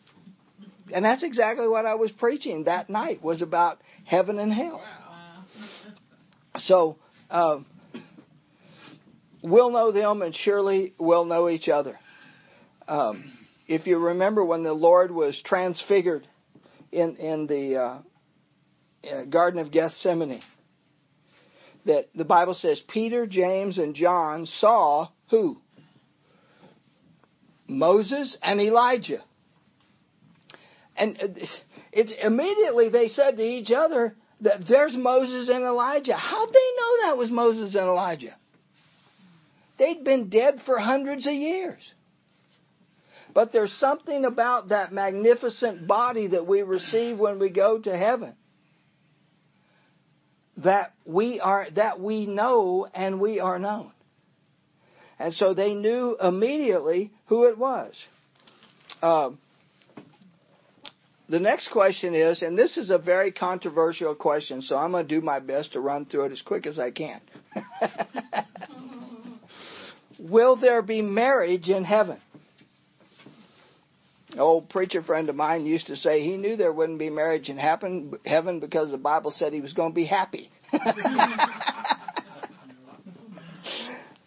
And 0.91 1.05
that's 1.05 1.23
exactly 1.23 1.67
what 1.67 1.85
I 1.85 1.95
was 1.95 2.11
preaching 2.11 2.65
that 2.65 2.89
night 2.89 3.23
was 3.23 3.41
about 3.41 3.79
heaven 4.05 4.39
and 4.39 4.51
hell. 4.51 4.83
So 6.59 6.97
um, 7.29 7.65
we'll 9.43 9.71
know 9.71 9.91
them, 9.91 10.21
and 10.21 10.35
surely 10.35 10.93
we'll 10.97 11.25
know 11.25 11.49
each 11.49 11.69
other. 11.69 11.99
Um, 12.87 13.33
if 13.67 13.87
you 13.87 13.97
remember 13.97 14.43
when 14.43 14.63
the 14.63 14.73
Lord 14.73 15.11
was 15.11 15.39
transfigured 15.43 16.27
in 16.91 17.15
in 17.17 17.47
the 17.47 17.75
uh 17.75 17.97
Garden 19.29 19.59
of 19.59 19.71
Gethsemane, 19.71 20.41
that 21.85 22.09
the 22.15 22.25
Bible 22.25 22.53
says 22.53 22.81
Peter, 22.87 23.27
James, 23.27 23.77
and 23.77 23.95
John 23.95 24.45
saw 24.45 25.09
who? 25.29 25.61
Moses 27.67 28.37
and 28.41 28.59
Elijah. 28.59 29.23
And 30.95 31.17
uh, 31.21 31.27
it, 31.91 32.11
immediately 32.21 32.89
they 32.89 33.07
said 33.09 33.37
to 33.37 33.43
each 33.43 33.71
other 33.71 34.15
that 34.41 34.61
there's 34.67 34.95
Moses 34.95 35.49
and 35.49 35.63
Elijah. 35.63 36.15
How'd 36.15 36.49
they 36.49 36.53
know 36.53 37.07
that 37.07 37.17
was 37.17 37.31
Moses 37.31 37.75
and 37.75 37.85
Elijah? 37.85 38.35
They'd 39.77 40.03
been 40.03 40.29
dead 40.29 40.61
for 40.65 40.77
hundreds 40.79 41.27
of 41.27 41.33
years. 41.33 41.81
But 43.33 43.51
there's 43.51 43.73
something 43.79 44.23
about 44.23 44.69
that 44.69 44.93
magnificent 44.93 45.87
body 45.87 46.27
that 46.27 46.47
we 46.47 46.61
receive 46.61 47.17
when 47.17 47.39
we 47.39 47.49
go 47.49 47.79
to 47.79 47.97
heaven 47.97 48.35
that 50.57 50.93
we 51.05 51.39
are 51.39 51.67
that 51.75 51.99
we 51.99 52.25
know 52.25 52.87
and 52.93 53.19
we 53.19 53.39
are 53.39 53.59
known. 53.59 53.91
And 55.19 55.33
so 55.33 55.53
they 55.53 55.73
knew 55.73 56.17
immediately 56.21 57.11
who 57.27 57.45
it 57.45 57.57
was. 57.57 57.93
Um, 59.01 59.39
the 61.27 61.39
next 61.39 61.71
question 61.71 62.13
is, 62.13 62.41
and 62.41 62.57
this 62.57 62.77
is 62.77 62.91
a 62.91 62.97
very 62.97 63.31
controversial 63.31 64.13
question, 64.13 64.61
so 64.61 64.75
I'm 64.75 64.91
going 64.91 65.07
to 65.07 65.15
do 65.15 65.25
my 65.25 65.39
best 65.39 65.73
to 65.73 65.79
run 65.79 66.05
through 66.05 66.25
it 66.25 66.31
as 66.31 66.41
quick 66.41 66.67
as 66.67 66.77
I 66.77 66.91
can. 66.91 67.21
Will 70.19 70.55
there 70.55 70.81
be 70.81 71.01
marriage 71.01 71.69
in 71.69 71.83
heaven? 71.83 72.19
Old 74.37 74.69
preacher 74.69 75.01
friend 75.01 75.29
of 75.29 75.35
mine 75.35 75.65
used 75.65 75.87
to 75.87 75.95
say 75.95 76.21
he 76.21 76.37
knew 76.37 76.55
there 76.55 76.71
wouldn't 76.73 76.99
be 76.99 77.09
marriage 77.09 77.49
in 77.49 77.57
heaven, 77.57 78.13
heaven 78.25 78.59
because 78.59 78.91
the 78.91 78.97
Bible 78.97 79.31
said 79.31 79.53
he 79.53 79.61
was 79.61 79.73
going 79.73 79.91
to 79.91 79.95
be 79.95 80.05
happy. 80.05 80.51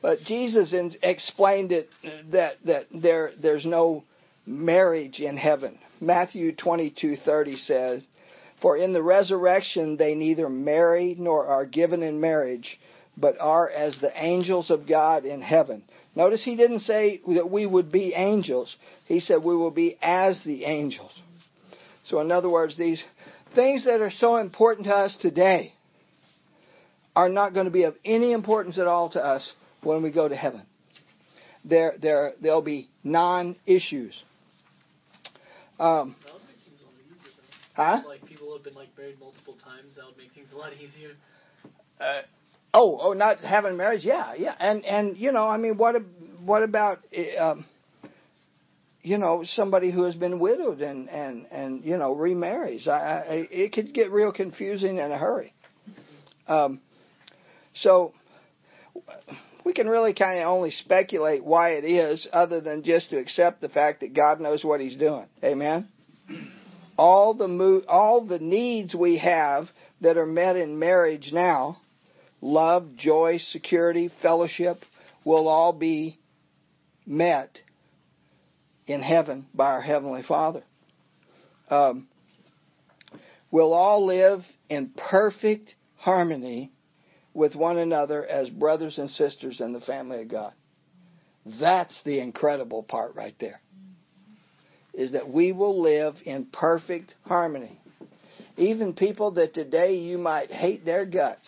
but 0.02 0.20
Jesus 0.20 0.74
explained 1.02 1.72
it 1.72 1.90
that 2.30 2.56
that 2.64 2.86
there 2.94 3.32
there's 3.38 3.66
no 3.66 4.04
marriage 4.46 5.20
in 5.20 5.36
heaven. 5.36 5.78
Matthew 6.00 6.54
22:30 6.54 7.58
says, 7.58 8.02
"For 8.62 8.76
in 8.76 8.92
the 8.92 9.02
resurrection 9.02 9.96
they 9.96 10.14
neither 10.14 10.48
marry 10.48 11.16
nor 11.18 11.46
are 11.46 11.66
given 11.66 12.02
in 12.02 12.20
marriage, 12.20 12.80
but 13.20 13.38
are 13.40 13.68
as 13.68 13.98
the 14.00 14.12
angels 14.14 14.70
of 14.70 14.86
God 14.86 15.24
in 15.24 15.42
heaven." 15.42 15.82
Notice 16.14 16.42
he 16.42 16.56
didn't 16.56 16.80
say 16.80 17.20
that 17.28 17.50
we 17.50 17.64
would 17.64 17.92
be 17.92 18.12
angels. 18.14 18.74
He 19.04 19.20
said 19.20 19.42
we 19.42 19.56
will 19.56 19.70
be 19.70 19.96
as 20.02 20.42
the 20.44 20.64
angels. 20.64 21.12
So 22.06 22.20
in 22.20 22.32
other 22.32 22.50
words, 22.50 22.76
these 22.76 23.02
things 23.54 23.84
that 23.84 24.00
are 24.00 24.10
so 24.10 24.36
important 24.36 24.86
to 24.86 24.94
us 24.94 25.16
today 25.20 25.74
are 27.14 27.28
not 27.28 27.54
going 27.54 27.66
to 27.66 27.70
be 27.70 27.84
of 27.84 27.94
any 28.04 28.32
importance 28.32 28.78
at 28.78 28.86
all 28.86 29.10
to 29.10 29.24
us 29.24 29.52
when 29.82 30.02
we 30.02 30.10
go 30.10 30.28
to 30.28 30.34
heaven. 30.36 30.62
There, 31.64 31.94
there, 32.00 32.32
there'll 32.40 32.62
be 32.62 32.88
non-issues. 33.04 34.20
Um, 35.78 36.16
That 36.24 36.32
would 36.34 36.42
make 36.48 36.64
things 36.64 36.80
a 36.80 36.84
lot 36.84 36.94
easier. 37.12 37.32
huh? 37.74 38.02
Like 38.06 38.24
people 38.26 38.52
have 38.54 38.64
been 38.64 38.74
like 38.74 38.88
married 38.96 39.20
multiple 39.20 39.56
times. 39.62 39.94
That 39.96 40.06
would 40.06 40.16
make 40.16 40.32
things 40.32 40.48
a 40.52 40.56
lot 40.56 40.72
easier. 40.72 41.12
Uh, 42.00 42.22
oh, 42.74 42.98
oh, 43.00 43.12
not 43.12 43.40
having 43.40 43.76
marriage. 43.76 44.04
Yeah, 44.04 44.34
yeah, 44.34 44.54
and 44.58 44.84
and 44.84 45.16
you 45.16 45.32
know, 45.32 45.46
I 45.46 45.56
mean, 45.56 45.76
what 45.76 45.96
what 46.44 46.62
about 46.62 47.00
um, 47.38 47.64
you 49.02 49.18
know 49.18 49.44
somebody 49.44 49.90
who 49.90 50.04
has 50.04 50.14
been 50.14 50.38
widowed 50.38 50.80
and 50.80 51.08
and 51.08 51.46
and 51.50 51.84
you 51.84 51.96
know 51.96 52.14
remarries? 52.14 52.86
I, 52.88 52.92
I 52.92 53.48
it 53.50 53.72
could 53.72 53.94
get 53.94 54.10
real 54.10 54.32
confusing 54.32 54.98
in 54.98 55.10
a 55.10 55.18
hurry. 55.18 55.54
Um, 56.46 56.80
so 57.74 58.14
we 59.64 59.72
can 59.72 59.88
really 59.88 60.14
kind 60.14 60.38
of 60.38 60.46
only 60.46 60.70
speculate 60.70 61.44
why 61.44 61.72
it 61.72 61.84
is, 61.84 62.26
other 62.32 62.60
than 62.60 62.82
just 62.82 63.10
to 63.10 63.18
accept 63.18 63.60
the 63.60 63.68
fact 63.68 64.00
that 64.00 64.14
God 64.14 64.40
knows 64.40 64.64
what 64.64 64.80
He's 64.80 64.96
doing. 64.96 65.26
Amen. 65.44 65.88
All 66.96 67.34
the 67.34 67.48
mo- 67.48 67.84
all 67.88 68.24
the 68.24 68.38
needs 68.38 68.94
we 68.94 69.18
have 69.18 69.68
that 70.00 70.16
are 70.16 70.26
met 70.26 70.56
in 70.56 70.78
marriage 70.78 71.30
now 71.32 71.78
love, 72.40 72.96
joy, 72.96 73.38
security, 73.38 74.10
fellowship 74.22 74.84
will 75.24 75.48
all 75.48 75.72
be 75.72 76.18
met 77.06 77.58
in 78.86 79.02
heaven 79.02 79.46
by 79.54 79.72
our 79.72 79.82
Heavenly 79.82 80.22
Father. 80.22 80.62
Um, 81.70 82.08
we'll 83.50 83.74
all 83.74 84.06
live 84.06 84.40
in 84.68 84.90
perfect 85.10 85.74
harmony 85.96 86.72
with 87.34 87.54
one 87.54 87.78
another 87.78 88.24
as 88.24 88.48
brothers 88.48 88.98
and 88.98 89.10
sisters 89.10 89.60
in 89.60 89.72
the 89.72 89.80
family 89.80 90.22
of 90.22 90.28
God. 90.28 90.52
That's 91.60 91.98
the 92.04 92.20
incredible 92.20 92.82
part 92.82 93.14
right 93.14 93.34
there. 93.38 93.60
Is 94.92 95.12
that 95.12 95.30
we 95.30 95.52
will 95.52 95.80
live 95.80 96.16
in 96.24 96.46
perfect 96.46 97.14
harmony. 97.24 97.80
Even 98.56 98.92
people 98.92 99.32
that 99.32 99.54
today 99.54 99.96
you 99.96 100.18
might 100.18 100.50
hate 100.50 100.84
their 100.84 101.06
guts 101.06 101.46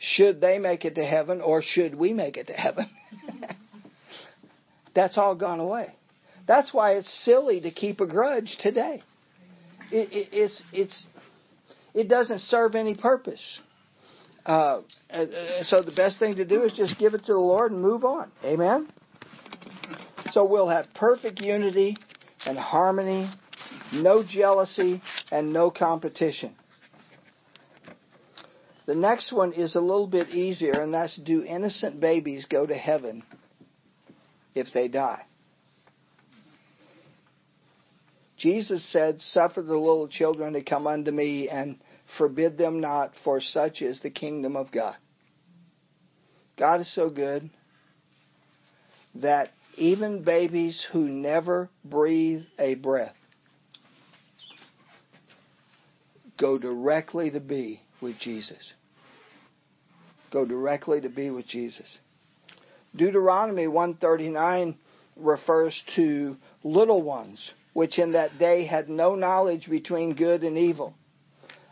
should 0.00 0.40
they 0.40 0.58
make 0.58 0.84
it 0.86 0.94
to 0.94 1.04
heaven 1.04 1.42
or 1.42 1.62
should 1.62 1.94
we 1.94 2.14
make 2.14 2.38
it 2.38 2.46
to 2.46 2.54
heaven? 2.54 2.88
That's 4.94 5.16
all 5.18 5.34
gone 5.34 5.60
away. 5.60 5.94
That's 6.48 6.72
why 6.72 6.92
it's 6.92 7.24
silly 7.24 7.60
to 7.60 7.70
keep 7.70 8.00
a 8.00 8.06
grudge 8.06 8.56
today. 8.60 9.02
It, 9.92 10.12
it, 10.12 10.28
it's 10.32 10.62
it's 10.72 11.06
it 11.94 12.08
doesn't 12.08 12.40
serve 12.40 12.74
any 12.74 12.94
purpose. 12.94 13.42
Uh, 14.46 14.80
so 15.64 15.82
the 15.82 15.92
best 15.94 16.18
thing 16.18 16.36
to 16.36 16.44
do 16.44 16.62
is 16.62 16.72
just 16.72 16.98
give 16.98 17.14
it 17.14 17.26
to 17.26 17.32
the 17.32 17.38
Lord 17.38 17.72
and 17.72 17.82
move 17.82 18.04
on. 18.04 18.32
Amen. 18.42 18.88
So 20.32 20.44
we'll 20.44 20.68
have 20.68 20.86
perfect 20.94 21.40
unity 21.40 21.96
and 22.46 22.56
harmony, 22.56 23.30
no 23.92 24.22
jealousy, 24.22 25.02
and 25.30 25.52
no 25.52 25.70
competition. 25.70 26.54
The 28.90 28.96
next 28.96 29.32
one 29.32 29.52
is 29.52 29.76
a 29.76 29.80
little 29.80 30.08
bit 30.08 30.30
easier, 30.30 30.72
and 30.72 30.92
that's 30.92 31.14
do 31.14 31.44
innocent 31.44 32.00
babies 32.00 32.44
go 32.50 32.66
to 32.66 32.74
heaven 32.74 33.22
if 34.52 34.66
they 34.74 34.88
die? 34.88 35.22
Jesus 38.36 38.84
said, 38.90 39.20
Suffer 39.20 39.62
the 39.62 39.78
little 39.78 40.08
children 40.08 40.54
to 40.54 40.64
come 40.64 40.88
unto 40.88 41.12
me, 41.12 41.48
and 41.48 41.78
forbid 42.18 42.58
them 42.58 42.80
not, 42.80 43.12
for 43.22 43.40
such 43.40 43.80
is 43.80 44.00
the 44.00 44.10
kingdom 44.10 44.56
of 44.56 44.72
God. 44.72 44.96
God 46.58 46.80
is 46.80 46.92
so 46.92 47.10
good 47.10 47.48
that 49.14 49.50
even 49.76 50.24
babies 50.24 50.84
who 50.90 51.08
never 51.08 51.70
breathe 51.84 52.42
a 52.58 52.74
breath 52.74 53.14
go 56.36 56.58
directly 56.58 57.30
to 57.30 57.38
be 57.38 57.82
with 58.00 58.18
Jesus 58.18 58.72
go 60.30 60.44
directly 60.44 61.00
to 61.00 61.08
be 61.08 61.30
with 61.30 61.46
Jesus. 61.46 61.86
Deuteronomy 62.94 63.66
139 63.66 64.76
refers 65.16 65.80
to 65.96 66.36
little 66.64 67.02
ones, 67.02 67.52
which 67.72 67.98
in 67.98 68.12
that 68.12 68.38
day 68.38 68.64
had 68.64 68.88
no 68.88 69.14
knowledge 69.14 69.68
between 69.68 70.14
good 70.14 70.42
and 70.42 70.58
evil. 70.58 70.94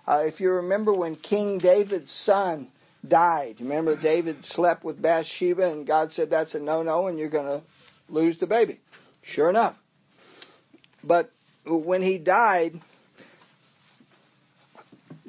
Uh, 0.07 0.25
if 0.25 0.40
you 0.40 0.51
remember 0.51 0.92
when 0.92 1.16
King 1.16 1.59
David's 1.59 2.12
son 2.25 2.68
died, 3.07 3.57
remember 3.61 4.01
David 4.01 4.44
slept 4.44 4.85
with 4.85 5.03
Bathsheba 5.03 5.71
and 5.71 5.87
God 5.87 6.12
said 6.12 6.31
that's 6.31 6.55
a 6.55 6.59
no-no 6.59 7.09
and 7.09 7.18
you're 7.18 7.29
going 7.29 7.61
to 7.61 7.62
lose 8.09 8.38
the 8.38 8.47
baby. 8.47 8.81
Sure 9.23 9.51
enough. 9.51 9.77
But 11.05 11.31
when 11.66 12.03
he 12.03 12.18
died, 12.18 12.81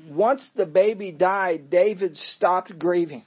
once 0.10 0.50
the 0.56 0.66
baby 0.66 1.12
died, 1.12 1.70
David 1.70 2.16
stopped 2.16 2.78
grieving. 2.78 3.24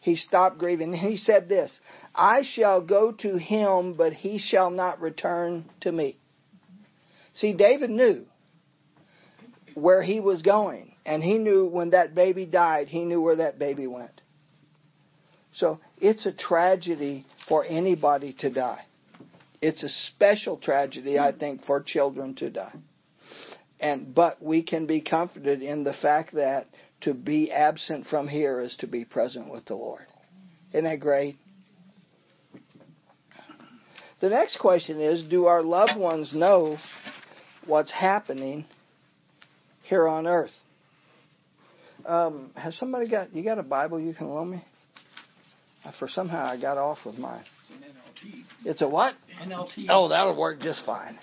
He 0.00 0.16
stopped 0.16 0.58
grieving. 0.58 0.92
He 0.92 1.16
said 1.16 1.48
this 1.48 1.78
I 2.14 2.42
shall 2.42 2.80
go 2.80 3.12
to 3.12 3.36
him, 3.36 3.94
but 3.94 4.12
he 4.12 4.38
shall 4.38 4.70
not 4.70 5.00
return 5.00 5.70
to 5.82 5.92
me. 5.92 6.18
See, 7.34 7.52
David 7.54 7.90
knew 7.90 8.26
where 9.74 10.02
he 10.02 10.20
was 10.20 10.42
going, 10.42 10.94
and 11.06 11.22
he 11.22 11.38
knew 11.38 11.66
when 11.66 11.90
that 11.90 12.14
baby 12.14 12.44
died, 12.44 12.88
he 12.88 13.04
knew 13.04 13.20
where 13.20 13.36
that 13.36 13.58
baby 13.58 13.86
went. 13.86 14.20
So 15.54 15.80
it's 15.98 16.26
a 16.26 16.32
tragedy 16.32 17.26
for 17.48 17.64
anybody 17.64 18.34
to 18.40 18.50
die. 18.50 18.84
It's 19.60 19.82
a 19.82 19.88
special 19.88 20.56
tragedy, 20.56 21.18
I 21.18 21.32
think, 21.32 21.64
for 21.64 21.80
children 21.80 22.34
to 22.36 22.50
die. 22.50 22.74
And 23.82 24.14
but 24.14 24.40
we 24.40 24.62
can 24.62 24.86
be 24.86 25.00
comforted 25.00 25.60
in 25.60 25.82
the 25.82 25.92
fact 25.92 26.34
that 26.34 26.68
to 27.02 27.12
be 27.12 27.50
absent 27.50 28.06
from 28.06 28.28
here 28.28 28.60
is 28.60 28.74
to 28.76 28.86
be 28.86 29.04
present 29.04 29.50
with 29.50 29.64
the 29.66 29.74
Lord. 29.74 30.06
Isn't 30.72 30.84
that 30.84 31.00
great? 31.00 31.36
The 34.20 34.28
next 34.28 34.58
question 34.60 35.00
is 35.00 35.24
Do 35.24 35.46
our 35.46 35.62
loved 35.62 35.98
ones 35.98 36.30
know 36.32 36.78
what's 37.66 37.90
happening 37.90 38.64
here 39.82 40.06
on 40.06 40.28
earth? 40.28 40.52
Um, 42.06 42.52
has 42.54 42.76
somebody 42.78 43.08
got 43.08 43.34
you 43.34 43.42
got 43.42 43.58
a 43.58 43.64
Bible 43.64 43.98
you 43.98 44.14
can 44.14 44.28
loan 44.28 44.50
me? 44.50 44.64
For 45.98 46.08
somehow 46.08 46.46
I 46.46 46.60
got 46.60 46.78
off 46.78 46.98
with 47.04 47.18
mine. 47.18 47.42
It's 47.64 47.72
an 47.72 48.30
NLT. 48.30 48.44
It's 48.64 48.82
a 48.82 48.88
what? 48.88 49.14
NLT. 49.44 49.86
Oh, 49.88 50.08
that'll 50.08 50.38
work 50.38 50.60
just 50.60 50.86
fine. 50.86 51.18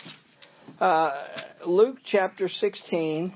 Uh, 0.77 1.23
Luke 1.65 1.99
chapter 2.05 2.49
16, 2.49 3.33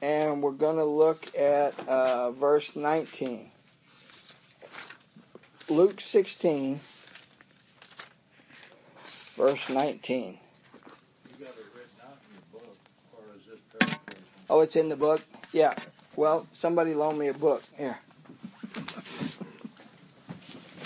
and 0.00 0.42
we're 0.42 0.52
going 0.52 0.76
to 0.76 0.84
look 0.84 1.18
at 1.38 1.78
uh, 1.86 2.30
verse 2.32 2.68
19. 2.74 3.50
Luke 5.68 6.00
16, 6.10 6.80
verse 9.36 9.58
19. 9.68 10.28
It 10.28 10.38
written 11.38 11.50
out 12.02 12.16
in 12.28 12.34
your 12.34 12.42
book, 12.52 12.76
or 13.12 13.22
is 13.36 13.42
this 13.48 13.60
paraphrasing? 13.78 14.24
Oh, 14.48 14.60
it's 14.60 14.76
in 14.76 14.88
the 14.88 14.96
book? 14.96 15.20
Yeah. 15.52 15.74
Well, 16.16 16.46
somebody 16.60 16.94
loan 16.94 17.18
me 17.18 17.28
a 17.28 17.34
book. 17.34 17.62
Here. 17.76 17.98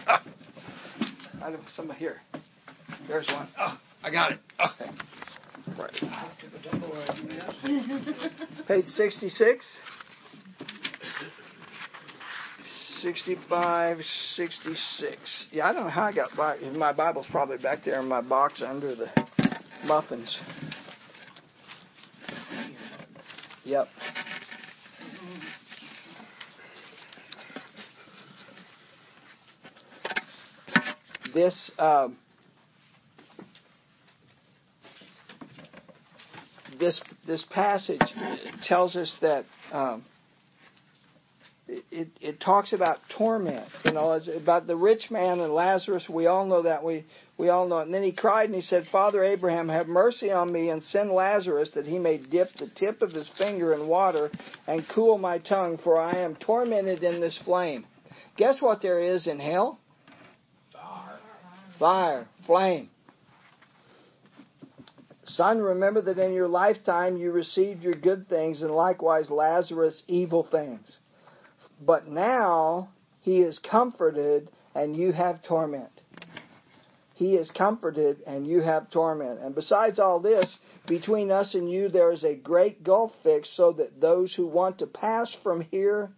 I 0.07 0.21
don't, 1.43 1.63
somebody 1.75 1.99
here. 1.99 2.21
There's 3.09 3.27
one. 3.29 3.49
Oh, 3.59 3.79
I 4.03 4.11
got 4.11 4.33
it. 4.33 4.39
Okay. 4.61 4.91
Right. 5.79 5.93
To 5.93 6.51
the 6.51 6.59
double 6.71 6.93
R, 6.93 8.65
Page 8.69 8.87
66. 8.87 9.67
65, 13.03 13.99
66. 14.35 15.47
Yeah, 15.53 15.69
I 15.69 15.73
don't 15.73 15.85
know 15.85 15.91
how 15.91 16.05
I 16.05 16.13
got 16.13 16.35
by. 16.37 16.59
My 16.59 16.93
Bible's 16.93 17.27
probably 17.31 17.59
back 17.59 17.85
there 17.85 18.01
in 18.01 18.09
my 18.09 18.21
box 18.21 18.63
under 18.65 18.95
the 18.95 19.09
muffins. 19.85 20.39
Yep. 23.65 23.89
This 31.35 31.71
um, 31.79 32.17
this 36.79 36.99
this 37.27 37.45
passage 37.51 38.01
tells 38.63 38.97
us 38.97 39.15
that 39.21 39.45
um, 39.73 40.05
it, 41.69 42.09
it 42.21 42.41
talks 42.41 42.73
about 42.73 42.99
torment. 43.17 43.69
You 43.85 43.93
know, 43.93 44.13
it's 44.13 44.29
about 44.29 44.67
the 44.67 44.77
rich 44.77 45.11
man 45.11 45.41
and 45.41 45.53
Lazarus. 45.53 46.09
We 46.09 46.27
all 46.27 46.47
know 46.47 46.63
that. 46.63 46.85
We 46.85 47.05
we 47.39 47.49
all 47.49 47.69
know 47.69 47.79
it. 47.79 47.83
And 47.87 47.95
then 47.95 48.03
he 48.03 48.13
cried 48.13 48.47
and 48.47 48.55
he 48.55 48.63
said, 48.63 48.87
Father 48.91 49.23
Abraham, 49.23 49.69
have 49.69 49.89
mercy 49.89 50.31
on 50.31 50.53
me 50.53 50.71
and 50.71 50.83
send 50.83 51.11
Lazarus 51.11 51.71
that 51.75 51.87
he 51.87 51.99
may 51.99 52.19
dip 52.19 52.49
the 52.59 52.71
tip 52.75 53.03
of 53.03 53.13
his 53.13 53.31
finger 53.37 53.75
in 53.75 53.89
water 53.89 54.31
and 54.67 54.87
cool 54.95 55.19
my 55.19 55.39
tongue, 55.39 55.79
for 55.83 56.01
I 56.01 56.19
am 56.19 56.37
tormented 56.37 57.03
in 57.03 57.21
this 57.21 57.39
flame. 57.45 57.85
Guess 58.37 58.61
what 58.61 58.81
there 58.81 59.01
is 59.01 59.27
in 59.27 59.39
hell? 59.39 59.79
Fire. 60.73 61.19
Fire, 61.79 62.29
flame. 62.47 62.91
Son, 65.29 65.61
remember 65.61 66.01
that 66.03 66.19
in 66.19 66.33
your 66.33 66.49
lifetime 66.49 67.17
you 67.17 67.33
received 67.33 67.83
your 67.83 67.95
good 67.95 68.29
things, 68.29 68.63
and 68.63 68.71
likewise 68.71 69.29
Lazarus 69.29 70.03
evil 70.07 70.47
things. 70.51 70.87
But 71.85 72.09
now 72.09 72.91
he 73.21 73.41
is 73.41 73.59
comforted, 73.59 74.51
and 74.75 74.97
you 74.97 75.13
have 75.13 75.43
torment. 75.43 75.91
He 77.15 77.35
is 77.35 77.51
comforted, 77.51 78.23
and 78.27 78.47
you 78.47 78.61
have 78.61 78.91
torment. 78.91 79.41
And 79.41 79.55
besides 79.55 79.99
all 79.99 80.21
this, 80.21 80.47
between 80.87 81.31
us 81.31 81.55
and 81.55 81.71
you 81.71 81.89
there 81.89 82.13
is 82.13 82.23
a 82.23 82.37
great 82.37 82.85
gulf 82.85 83.13
fixed, 83.23 83.57
so 83.57 83.73
that 83.73 84.01
those 84.01 84.33
who 84.35 84.47
want 84.47 84.79
to 84.79 84.87
pass 84.87 85.35
from 85.43 85.61
here 85.61 86.11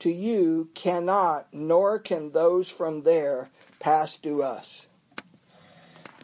to 0.00 0.10
you 0.10 0.68
cannot, 0.74 1.48
nor 1.52 1.98
can 1.98 2.32
those 2.32 2.70
from 2.78 3.02
there 3.02 3.50
pass 3.80 4.16
to 4.22 4.42
us. 4.42 4.66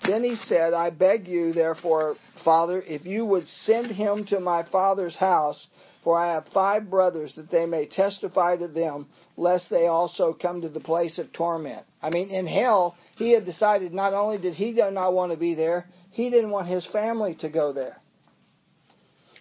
Then 0.07 0.25
he 0.25 0.35
said, 0.35 0.75
I 0.75 0.91
beg 0.91 1.29
you, 1.29 1.53
therefore, 1.53 2.17
Father, 2.45 2.83
if 2.83 3.07
you 3.07 3.25
would 3.25 3.47
send 3.65 3.93
him 3.93 4.25
to 4.27 4.41
my 4.41 4.65
father's 4.65 5.15
house, 5.15 5.65
for 6.03 6.19
I 6.19 6.33
have 6.33 6.47
five 6.53 6.91
brothers, 6.91 7.33
that 7.37 7.51
they 7.51 7.67
may 7.67 7.87
testify 7.87 8.57
to 8.57 8.67
them, 8.67 9.07
lest 9.37 9.71
they 9.71 9.87
also 9.87 10.33
come 10.33 10.61
to 10.63 10.69
the 10.69 10.81
place 10.81 11.19
of 11.19 11.33
torment. 11.33 11.87
I 12.03 12.11
mean, 12.11 12.31
in 12.31 12.49
hell, 12.49 12.97
he 13.17 13.33
had 13.33 13.45
decided 13.45 13.93
not 13.93 14.13
only 14.13 14.39
did 14.39 14.55
he 14.55 14.73
not 14.73 15.13
want 15.13 15.31
to 15.31 15.39
be 15.39 15.55
there, 15.55 15.87
he 16.11 16.31
didn't 16.31 16.51
want 16.51 16.67
his 16.67 16.85
family 16.93 17.37
to 17.37 17.49
go 17.49 17.73
there. 17.73 17.99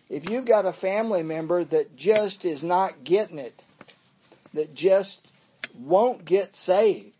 If 0.10 0.30
you've 0.30 0.46
got 0.46 0.66
a 0.66 0.74
family 0.74 1.24
member 1.24 1.66
that 1.66 1.96
just 1.96 2.46
is 2.46 2.62
not 2.62 3.04
getting 3.04 3.40
it, 3.40 3.60
that 4.54 4.76
just 4.76 5.18
won't 5.76 6.26
get 6.26 6.56
saved, 6.66 7.16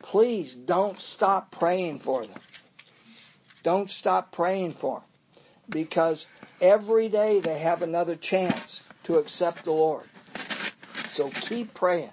please 0.00 0.54
don't 0.64 0.98
stop 1.14 1.52
praying 1.52 2.00
for 2.04 2.26
them. 2.26 2.38
Don't 3.62 3.90
stop 3.90 4.32
praying 4.32 4.76
for 4.80 5.00
them. 5.00 5.08
Because 5.70 6.24
every 6.60 7.08
day 7.08 7.40
they 7.40 7.60
have 7.60 7.82
another 7.82 8.16
chance 8.16 8.80
to 9.04 9.16
accept 9.16 9.64
the 9.64 9.70
Lord. 9.70 10.04
So 11.14 11.30
keep 11.48 11.74
praying. 11.74 12.10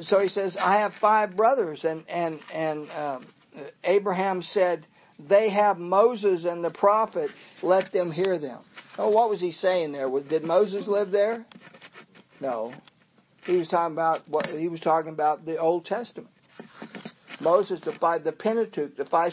So 0.00 0.20
he 0.20 0.28
says, 0.28 0.56
I 0.60 0.80
have 0.80 0.92
five 1.00 1.36
brothers, 1.36 1.84
and 1.84 2.04
and 2.08 2.38
and 2.52 2.90
um, 2.90 3.26
Abraham 3.84 4.42
said, 4.42 4.86
they 5.18 5.50
have 5.50 5.78
Moses 5.78 6.44
and 6.44 6.62
the 6.62 6.70
prophet. 6.70 7.30
Let 7.62 7.92
them 7.92 8.12
hear 8.12 8.38
them. 8.38 8.60
Oh, 8.98 9.08
what 9.10 9.30
was 9.30 9.40
he 9.40 9.52
saying 9.52 9.92
there? 9.92 10.08
Did 10.20 10.44
Moses 10.44 10.86
live 10.86 11.10
there? 11.10 11.46
No. 12.40 12.74
He 13.44 13.56
was 13.56 13.68
talking 13.68 13.94
about 13.94 14.28
what 14.28 14.46
he 14.46 14.68
was 14.68 14.80
talking 14.80 15.12
about 15.12 15.46
the 15.46 15.58
Old 15.58 15.86
Testament. 15.86 16.30
Moses, 17.40 17.80
the 17.84 17.92
the 18.24 18.32
Pentateuch, 18.32 18.96
the 18.96 19.04
five 19.04 19.32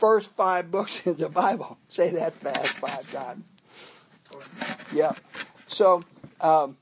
first, 0.00 0.28
five 0.36 0.70
books 0.70 0.92
in 1.04 1.16
the 1.18 1.28
Bible. 1.28 1.78
Say 1.90 2.12
that 2.14 2.34
fast 2.42 2.80
five 2.80 3.04
times. 3.12 3.44
Yeah. 4.92 5.12
So, 5.68 6.02
um, 6.40 6.76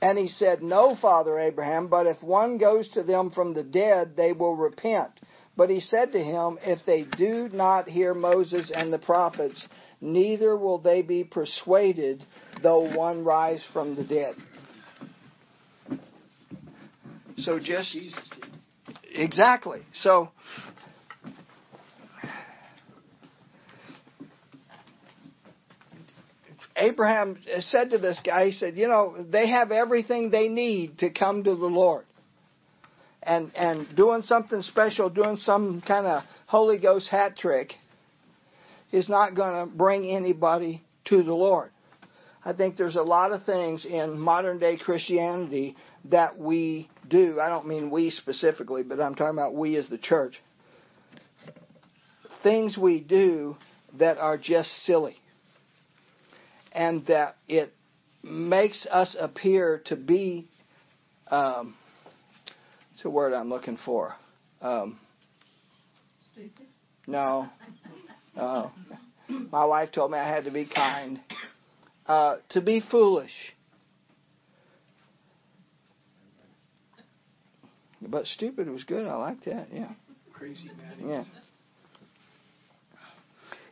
and 0.00 0.18
he 0.18 0.28
said, 0.28 0.62
No, 0.62 0.96
Father 1.00 1.38
Abraham, 1.38 1.88
but 1.88 2.06
if 2.06 2.22
one 2.22 2.58
goes 2.58 2.88
to 2.90 3.02
them 3.02 3.30
from 3.30 3.54
the 3.54 3.62
dead, 3.62 4.14
they 4.16 4.32
will 4.32 4.54
repent. 4.54 5.10
But 5.56 5.70
he 5.70 5.80
said 5.80 6.12
to 6.12 6.22
him, 6.22 6.58
If 6.62 6.84
they 6.86 7.04
do 7.04 7.48
not 7.52 7.88
hear 7.88 8.14
Moses 8.14 8.70
and 8.74 8.92
the 8.92 8.98
prophets, 8.98 9.62
neither 10.00 10.56
will 10.56 10.78
they 10.78 11.02
be 11.02 11.24
persuaded, 11.24 12.24
though 12.62 12.94
one 12.94 13.24
rise 13.24 13.64
from 13.72 13.96
the 13.96 14.04
dead. 14.04 14.34
So 17.38 17.58
just 17.58 17.96
exactly. 19.12 19.82
So 19.94 20.30
Abraham 26.86 27.38
said 27.60 27.90
to 27.90 27.98
this 27.98 28.20
guy, 28.24 28.46
he 28.46 28.52
said, 28.52 28.76
you 28.76 28.86
know, 28.86 29.16
they 29.28 29.48
have 29.48 29.72
everything 29.72 30.30
they 30.30 30.48
need 30.48 30.98
to 30.98 31.10
come 31.10 31.42
to 31.44 31.54
the 31.54 31.66
Lord. 31.66 32.04
And 33.22 33.50
and 33.56 33.94
doing 33.96 34.22
something 34.22 34.62
special, 34.62 35.10
doing 35.10 35.36
some 35.38 35.82
kind 35.86 36.06
of 36.06 36.22
Holy 36.46 36.78
Ghost 36.78 37.08
hat 37.08 37.36
trick 37.36 37.72
is 38.92 39.08
not 39.08 39.34
going 39.34 39.66
to 39.66 39.76
bring 39.76 40.08
anybody 40.08 40.84
to 41.06 41.24
the 41.24 41.34
Lord. 41.34 41.70
I 42.44 42.52
think 42.52 42.76
there's 42.76 42.94
a 42.94 43.02
lot 43.02 43.32
of 43.32 43.44
things 43.44 43.84
in 43.84 44.16
modern 44.16 44.60
day 44.60 44.76
Christianity 44.76 45.74
that 46.04 46.38
we 46.38 46.88
do. 47.08 47.40
I 47.40 47.48
don't 47.48 47.66
mean 47.66 47.90
we 47.90 48.10
specifically, 48.10 48.84
but 48.84 49.00
I'm 49.00 49.16
talking 49.16 49.36
about 49.36 49.54
we 49.54 49.74
as 49.74 49.88
the 49.88 49.98
church. 49.98 50.34
Things 52.44 52.78
we 52.78 53.00
do 53.00 53.56
that 53.98 54.18
are 54.18 54.38
just 54.38 54.70
silly 54.84 55.16
and 56.76 57.06
that 57.06 57.36
it 57.48 57.72
makes 58.22 58.86
us 58.90 59.16
appear 59.18 59.82
to 59.86 59.96
be 59.96 60.46
um, 61.28 61.74
it's 62.94 63.04
a 63.04 63.10
word 63.10 63.32
I'm 63.32 63.48
looking 63.48 63.78
for. 63.84 64.14
Um, 64.60 65.00
no. 67.06 67.48
No. 68.36 68.70
My 69.50 69.64
wife 69.64 69.90
told 69.90 70.12
me 70.12 70.18
I 70.18 70.28
had 70.28 70.44
to 70.44 70.50
be 70.50 70.66
kind. 70.66 71.20
Uh, 72.06 72.36
to 72.50 72.60
be 72.60 72.80
foolish. 72.90 73.32
But 78.00 78.26
stupid 78.26 78.70
was 78.70 78.84
good. 78.84 79.06
I 79.06 79.16
like 79.16 79.44
that. 79.44 79.68
Yeah. 79.72 79.90
Crazy 80.32 80.70
mad. 80.76 80.98
Yeah. 81.04 81.24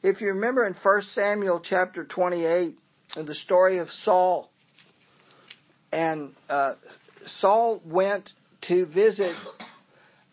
If 0.02 0.20
you 0.20 0.28
remember 0.28 0.66
in 0.66 0.74
1 0.74 1.02
Samuel 1.14 1.60
chapter 1.62 2.04
28, 2.04 2.76
the 3.16 3.34
story 3.34 3.78
of 3.78 3.88
Saul. 4.02 4.50
And 5.92 6.32
uh, 6.48 6.74
Saul 7.38 7.80
went 7.84 8.30
to 8.68 8.86
visit 8.86 9.36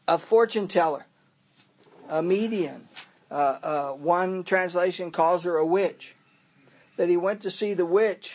a 0.08 0.20
fortune 0.30 0.68
teller, 0.68 1.06
a 2.10 2.22
medium. 2.22 2.88
Uh, 3.30 3.34
uh, 3.34 3.92
one 3.94 4.44
translation 4.44 5.12
calls 5.12 5.44
her 5.44 5.58
a 5.58 5.66
witch. 5.66 6.16
That 6.98 7.08
he 7.08 7.18
went 7.18 7.44
to 7.44 7.52
see 7.52 7.74
the 7.74 7.86
witch 7.86 8.28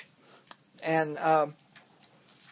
and 0.82 1.18
uh, 1.18 1.46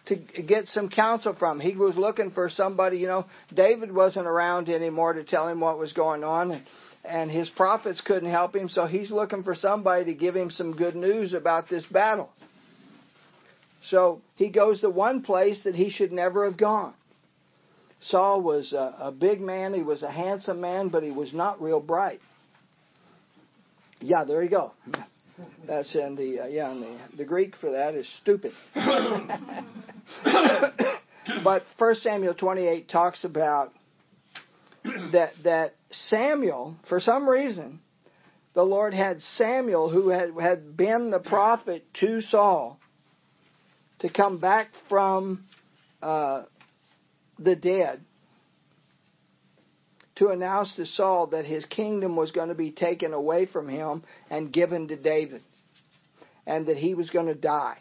to 0.07 0.17
get 0.17 0.69
some 0.69 0.89
counsel 0.91 1.35
from. 1.39 1.61
He 1.61 1.75
was 1.75 1.97
looking 1.97 2.31
for 2.31 2.51
somebody, 2.51 2.99
you 2.99 3.07
know, 3.07 3.27
David 3.55 3.93
wasn't 3.93 4.27
around 4.27 4.69
anymore 4.69 5.15
to 5.15 5.25
tell 5.25 5.49
him 5.49 5.61
what 5.61 5.79
was 5.79 5.93
going 5.93 6.25
on. 6.25 6.51
And 6.51 6.65
and 7.05 7.31
his 7.31 7.49
prophets 7.51 8.01
couldn't 8.01 8.31
help 8.31 8.57
him, 8.57 8.69
so 8.69 8.87
he's 8.87 9.11
looking 9.11 9.43
for 9.43 9.55
somebody 9.55 10.07
to 10.07 10.15
give 10.15 10.35
him 10.35 10.51
some 10.51 10.75
good 10.75 10.97
news 10.97 11.33
about 11.33 11.69
this 11.69 11.85
battle. 11.87 12.31
So 13.91 14.23
he 14.37 14.49
goes 14.49 14.81
to 14.81 14.91
one 14.91 15.23
place 15.23 15.61
that 15.65 15.75
he 15.75 15.91
should 15.91 16.13
never 16.13 16.45
have 16.47 16.57
gone. 16.57 16.95
Saul 18.01 18.43
was 18.43 18.73
a, 18.73 18.97
a 19.01 19.13
big 19.13 19.41
man, 19.41 19.75
he 19.75 19.83
was 19.83 20.03
a 20.03 20.11
handsome 20.11 20.61
man, 20.61 20.89
but 20.89 21.03
he 21.03 21.11
was 21.11 21.33
not 21.33 21.61
real 21.61 21.81
bright. 21.81 22.21
Yeah, 24.01 24.25
there 24.25 24.43
you 24.43 24.51
go. 24.51 24.73
That's 25.67 25.95
in 25.95 26.15
the 26.15 26.41
uh, 26.45 26.47
yeah, 26.47 26.71
in 26.71 26.81
the 26.81 26.99
the 27.17 27.25
Greek 27.25 27.57
for 27.57 27.73
that 27.73 27.95
is 27.95 28.07
stupid. 28.21 28.53
but 31.43 31.65
First 31.79 32.03
Samuel 32.03 32.35
28 32.35 32.89
talks 32.89 33.25
about 33.25 33.73
that 34.85 35.33
that 35.43 35.75
Samuel, 36.09 36.77
for 36.89 37.01
some 37.01 37.29
reason, 37.29 37.81
the 38.55 38.63
Lord 38.63 38.95
had 38.95 39.21
Samuel, 39.37 39.91
who 39.91 40.09
had, 40.09 40.31
had 40.41 40.77
been 40.77 41.11
the 41.11 41.19
prophet 41.19 41.85
to 42.01 42.21
Saul, 42.21 42.79
to 44.01 44.09
come 44.09 44.39
back 44.39 44.69
from 44.89 45.45
uh, 46.03 46.43
the 47.39 47.57
dead 47.57 48.01
to 50.17 50.29
announce 50.29 50.75
to 50.77 50.87
Saul 50.87 51.29
that 51.29 51.45
his 51.45 51.65
kingdom 51.65 52.17
was 52.17 52.31
going 52.31 52.49
to 52.49 52.55
be 52.55 52.71
taken 52.71 53.13
away 53.13 53.47
from 53.47 53.69
him 53.69 54.05
and 54.31 54.53
given 54.53 54.89
to 54.89 54.97
David, 54.97 55.43
and 56.47 56.67
that 56.67 56.77
he 56.77 56.95
was 56.95 57.11
going 57.11 57.27
to 57.27 57.35
die. 57.35 57.79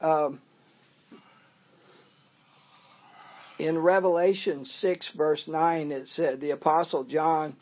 Um, 0.00 0.40
in 3.58 3.78
Revelation 3.78 4.64
6, 4.64 5.10
verse 5.16 5.44
9, 5.46 5.92
it 5.92 6.08
said 6.08 6.40
the 6.40 6.50
Apostle 6.50 7.04
John 7.04 7.56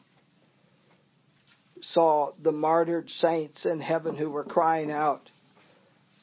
saw 1.80 2.32
the 2.42 2.52
martyred 2.52 3.10
saints 3.10 3.64
in 3.64 3.80
heaven 3.80 4.16
who 4.16 4.30
were 4.30 4.44
crying 4.44 4.90
out, 4.90 5.30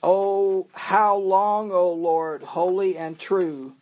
Oh, 0.03 0.67
how 0.73 1.17
long, 1.17 1.71
O 1.71 1.91
Lord, 1.91 2.41
holy 2.41 2.97
and 2.97 3.19
true, 3.19 3.73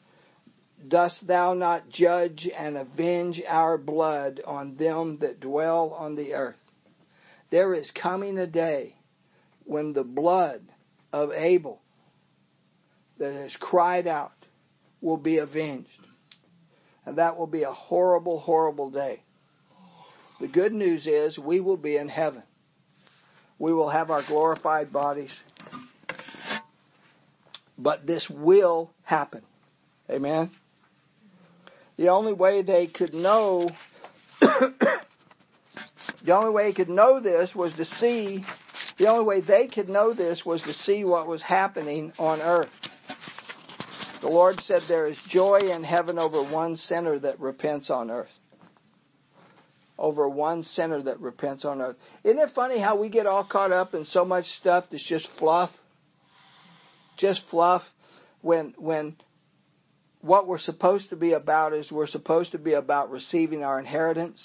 dost 0.85 1.25
thou 1.25 1.53
not 1.53 1.89
judge 1.89 2.47
and 2.55 2.77
avenge 2.77 3.41
our 3.47 3.77
blood 3.77 4.41
on 4.45 4.75
them 4.75 5.19
that 5.21 5.39
dwell 5.39 5.95
on 5.97 6.15
the 6.15 6.33
earth? 6.33 6.57
There 7.51 7.73
is 7.73 7.89
coming 7.91 8.37
a 8.37 8.47
day 8.47 8.95
when 9.63 9.93
the 9.93 10.03
blood 10.03 10.61
of 11.13 11.31
Abel 11.31 11.81
that 13.17 13.33
has 13.33 13.55
cried 13.59 14.05
out 14.05 14.33
will 15.01 15.17
be 15.17 15.37
avenged. 15.37 15.89
And 17.05 17.17
that 17.17 17.37
will 17.37 17.47
be 17.47 17.63
a 17.63 17.71
horrible, 17.71 18.39
horrible 18.39 18.91
day. 18.91 19.21
The 20.39 20.47
good 20.47 20.73
news 20.73 21.07
is 21.07 21.37
we 21.37 21.59
will 21.59 21.77
be 21.77 21.97
in 21.97 22.07
heaven. 22.07 22.43
We 23.57 23.73
will 23.73 23.89
have 23.89 24.09
our 24.09 24.23
glorified 24.25 24.93
bodies. 24.93 25.31
But 27.77 28.07
this 28.07 28.29
will 28.29 28.91
happen. 29.03 29.41
Amen. 30.09 30.51
The 31.97 32.09
only 32.09 32.33
way 32.33 32.61
they 32.61 32.87
could 32.87 33.13
know 33.13 33.69
the 34.39 36.31
only 36.33 36.51
way 36.51 36.69
they 36.69 36.73
could 36.73 36.89
know 36.89 37.19
this 37.19 37.53
was 37.53 37.73
to 37.73 37.85
see 37.85 38.45
the 38.97 39.07
only 39.07 39.25
way 39.25 39.41
they 39.41 39.67
could 39.67 39.89
know 39.89 40.13
this 40.13 40.45
was 40.45 40.61
to 40.63 40.73
see 40.73 41.03
what 41.03 41.27
was 41.27 41.41
happening 41.41 42.13
on 42.17 42.41
earth. 42.41 42.69
The 44.21 44.27
Lord 44.27 44.59
said 44.61 44.81
there 44.87 45.07
is 45.07 45.17
joy 45.29 45.71
in 45.73 45.83
heaven 45.83 46.19
over 46.19 46.43
one 46.43 46.75
sinner 46.75 47.17
that 47.19 47.39
repents 47.39 47.89
on 47.89 48.11
earth. 48.11 48.31
Over 49.97 50.27
one 50.27 50.63
sinner 50.63 51.01
that 51.03 51.19
repents 51.19 51.63
on 51.65 51.81
earth. 51.81 51.95
Isn't 52.23 52.39
it 52.39 52.51
funny 52.53 52.79
how 52.79 52.97
we 52.97 53.09
get 53.09 53.27
all 53.27 53.45
caught 53.45 53.71
up 53.71 53.93
in 53.93 54.05
so 54.05 54.25
much 54.25 54.45
stuff 54.59 54.85
that's 54.91 55.07
just 55.07 55.27
fluff? 55.37 55.71
Just 57.17 57.43
fluff 57.49 57.83
when 58.41 58.73
when 58.77 59.15
what 60.21 60.47
we're 60.47 60.59
supposed 60.59 61.09
to 61.09 61.15
be 61.15 61.33
about 61.33 61.73
is 61.73 61.91
we're 61.91 62.07
supposed 62.07 62.51
to 62.51 62.57
be 62.57 62.73
about 62.73 63.11
receiving 63.11 63.63
our 63.63 63.79
inheritance. 63.79 64.41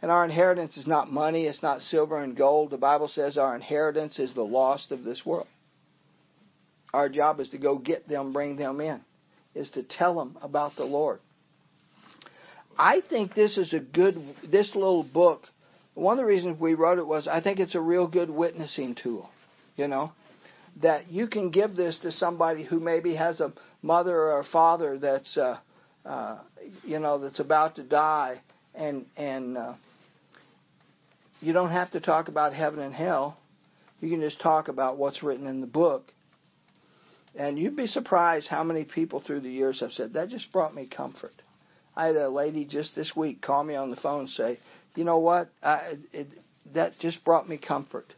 And 0.00 0.10
our 0.12 0.24
inheritance 0.24 0.76
is 0.76 0.86
not 0.86 1.10
money, 1.10 1.46
it's 1.46 1.62
not 1.62 1.80
silver 1.82 2.18
and 2.18 2.36
gold. 2.36 2.70
The 2.70 2.76
Bible 2.76 3.08
says 3.08 3.36
our 3.36 3.56
inheritance 3.56 4.20
is 4.20 4.32
the 4.32 4.42
lost 4.42 4.92
of 4.92 5.02
this 5.02 5.26
world. 5.26 5.48
Our 6.92 7.08
job 7.08 7.40
is 7.40 7.48
to 7.50 7.58
go 7.58 7.78
get 7.78 8.08
them, 8.08 8.32
bring 8.32 8.56
them 8.56 8.80
in, 8.80 9.00
is 9.54 9.70
to 9.70 9.82
tell 9.82 10.14
them 10.14 10.38
about 10.42 10.76
the 10.76 10.84
Lord. 10.84 11.20
I 12.78 13.02
think 13.08 13.34
this 13.34 13.58
is 13.58 13.74
a 13.74 13.80
good, 13.80 14.22
this 14.48 14.74
little 14.74 15.02
book, 15.02 15.42
one 15.94 16.16
of 16.16 16.18
the 16.18 16.26
reasons 16.26 16.60
we 16.60 16.74
wrote 16.74 16.98
it 16.98 17.06
was 17.06 17.26
I 17.26 17.40
think 17.40 17.58
it's 17.58 17.74
a 17.74 17.80
real 17.80 18.06
good 18.06 18.30
witnessing 18.30 18.94
tool, 18.94 19.28
you 19.76 19.88
know, 19.88 20.12
that 20.80 21.10
you 21.10 21.26
can 21.26 21.50
give 21.50 21.74
this 21.74 21.98
to 22.00 22.12
somebody 22.12 22.62
who 22.62 22.78
maybe 22.78 23.16
has 23.16 23.40
a 23.40 23.52
mother 23.82 24.16
or 24.16 24.40
a 24.40 24.44
father 24.44 24.98
that's, 24.98 25.36
uh, 25.36 25.58
uh, 26.06 26.38
you 26.84 27.00
know, 27.00 27.18
that's 27.18 27.40
about 27.40 27.76
to 27.76 27.82
die 27.82 28.40
and, 28.74 29.06
and, 29.16 29.58
uh, 29.58 29.74
you 31.40 31.52
don't 31.52 31.70
have 31.70 31.90
to 31.92 32.00
talk 32.00 32.28
about 32.28 32.52
heaven 32.52 32.80
and 32.80 32.92
hell. 32.92 33.36
You 34.00 34.10
can 34.10 34.20
just 34.20 34.40
talk 34.40 34.68
about 34.68 34.98
what's 34.98 35.22
written 35.22 35.46
in 35.46 35.60
the 35.60 35.66
book. 35.66 36.12
And 37.36 37.58
you'd 37.58 37.76
be 37.76 37.86
surprised 37.86 38.48
how 38.48 38.64
many 38.64 38.84
people 38.84 39.20
through 39.20 39.40
the 39.40 39.50
years 39.50 39.80
have 39.80 39.92
said, 39.92 40.14
That 40.14 40.28
just 40.28 40.50
brought 40.52 40.74
me 40.74 40.86
comfort. 40.86 41.34
I 41.96 42.06
had 42.06 42.16
a 42.16 42.28
lady 42.28 42.64
just 42.64 42.94
this 42.94 43.14
week 43.16 43.42
call 43.42 43.64
me 43.64 43.74
on 43.74 43.90
the 43.90 43.96
phone 43.96 44.20
and 44.20 44.30
say, 44.30 44.58
You 44.94 45.04
know 45.04 45.18
what? 45.18 45.50
I, 45.62 45.98
it, 46.12 46.28
that 46.74 46.98
just 46.98 47.24
brought 47.24 47.48
me 47.48 47.58
comfort. 47.58 48.12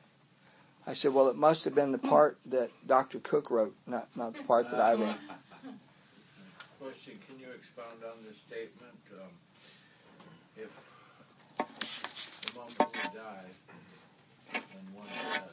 I 0.86 0.94
said, 0.94 1.12
Well, 1.12 1.28
it 1.28 1.36
must 1.36 1.64
have 1.64 1.74
been 1.74 1.92
the 1.92 1.98
part 1.98 2.38
that 2.46 2.70
Dr. 2.86 3.20
Cook 3.20 3.50
wrote, 3.50 3.74
not, 3.86 4.08
not 4.16 4.34
the 4.34 4.42
part 4.44 4.66
that 4.70 4.80
I 4.80 4.92
wrote. 4.92 5.16
Question 6.80 7.18
Can 7.26 7.38
you 7.38 7.46
expound 7.52 8.02
on 8.04 8.24
this 8.24 8.36
statement? 8.48 8.96
Um, 9.12 9.28
if 10.56 10.70
the 12.46 12.58
moment 12.58 12.78
we 12.78 13.18
die 13.18 13.44
and 14.54 14.94
one 14.94 15.06
death, 15.06 15.52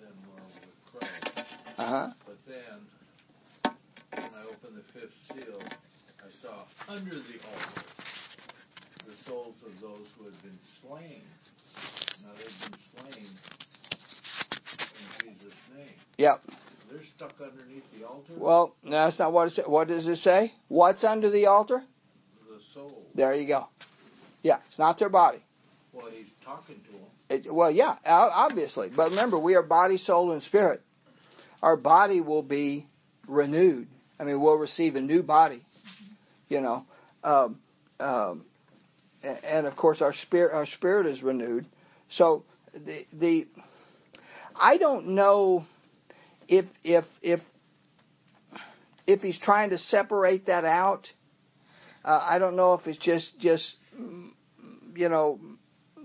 then 0.00 0.12
we're 0.28 0.44
with 0.60 1.00
Christ. 1.00 1.48
Uh 1.78 1.86
huh. 1.86 2.08
But 2.26 2.38
then, 2.46 2.86
I 4.36 4.42
opened 4.44 4.76
the 4.76 5.00
fifth 5.00 5.14
seal, 5.32 5.60
I 6.20 6.28
saw 6.42 6.92
under 6.92 7.14
the 7.14 7.38
altar 7.48 7.86
the 9.06 9.30
souls 9.30 9.54
of 9.64 9.80
those 9.80 10.06
who 10.18 10.24
had 10.24 10.42
been 10.42 10.58
slain. 10.82 11.22
Now 12.22 12.32
they've 12.36 12.70
been 12.70 12.78
slain 12.92 13.26
in 15.24 15.34
Jesus' 15.38 15.54
name. 15.74 15.94
Yep. 16.18 16.42
They're 16.90 17.00
stuck 17.16 17.34
underneath 17.40 17.84
the 17.98 18.06
altar. 18.06 18.32
Well, 18.36 18.76
no, 18.82 19.06
that's 19.06 19.18
not 19.18 19.32
what 19.32 19.48
it 19.48 19.54
says. 19.54 19.64
What 19.66 19.88
does 19.88 20.06
it 20.06 20.18
say? 20.18 20.52
What's 20.68 21.02
under 21.02 21.30
the 21.30 21.46
altar? 21.46 21.82
the 22.48 22.60
soul. 22.74 23.04
There 23.14 23.34
you 23.34 23.46
go. 23.46 23.68
Yeah, 24.42 24.58
it's 24.68 24.78
not 24.78 24.98
their 24.98 25.08
body. 25.08 25.42
Well, 25.92 26.10
he's 26.14 26.26
talking 26.44 26.76
to 26.86 26.92
them. 26.92 27.44
It, 27.46 27.52
well, 27.52 27.70
yeah, 27.70 27.96
obviously. 28.04 28.88
But 28.94 29.10
remember, 29.10 29.38
we 29.38 29.54
are 29.54 29.62
body, 29.62 29.98
soul, 29.98 30.32
and 30.32 30.42
spirit. 30.42 30.82
Our 31.62 31.76
body 31.76 32.20
will 32.20 32.42
be 32.42 32.86
renewed. 33.26 33.88
I 34.18 34.24
mean, 34.24 34.40
we'll 34.40 34.56
receive 34.56 34.96
a 34.96 35.00
new 35.00 35.22
body. 35.22 35.64
You 36.48 36.60
know, 36.60 36.86
um, 37.24 37.58
um, 37.98 38.44
and 39.22 39.66
of 39.66 39.76
course, 39.76 40.00
our 40.00 40.14
spirit, 40.14 40.54
our 40.54 40.66
spirit 40.66 41.06
is 41.06 41.22
renewed. 41.22 41.66
So 42.10 42.44
the 42.72 43.04
the 43.12 43.46
I 44.54 44.76
don't 44.76 45.08
know 45.08 45.64
if 46.48 46.66
if 46.84 47.04
if 47.22 47.40
if 49.06 49.20
he's 49.20 49.38
trying 49.40 49.70
to 49.70 49.78
separate 49.78 50.46
that 50.46 50.64
out. 50.64 51.08
Uh, 52.04 52.20
I 52.22 52.38
don't 52.38 52.56
know 52.56 52.74
if 52.74 52.86
it's 52.86 52.98
just 52.98 53.38
just 53.40 53.76
mm, 53.98 54.30
you 54.94 55.08
know 55.08 55.40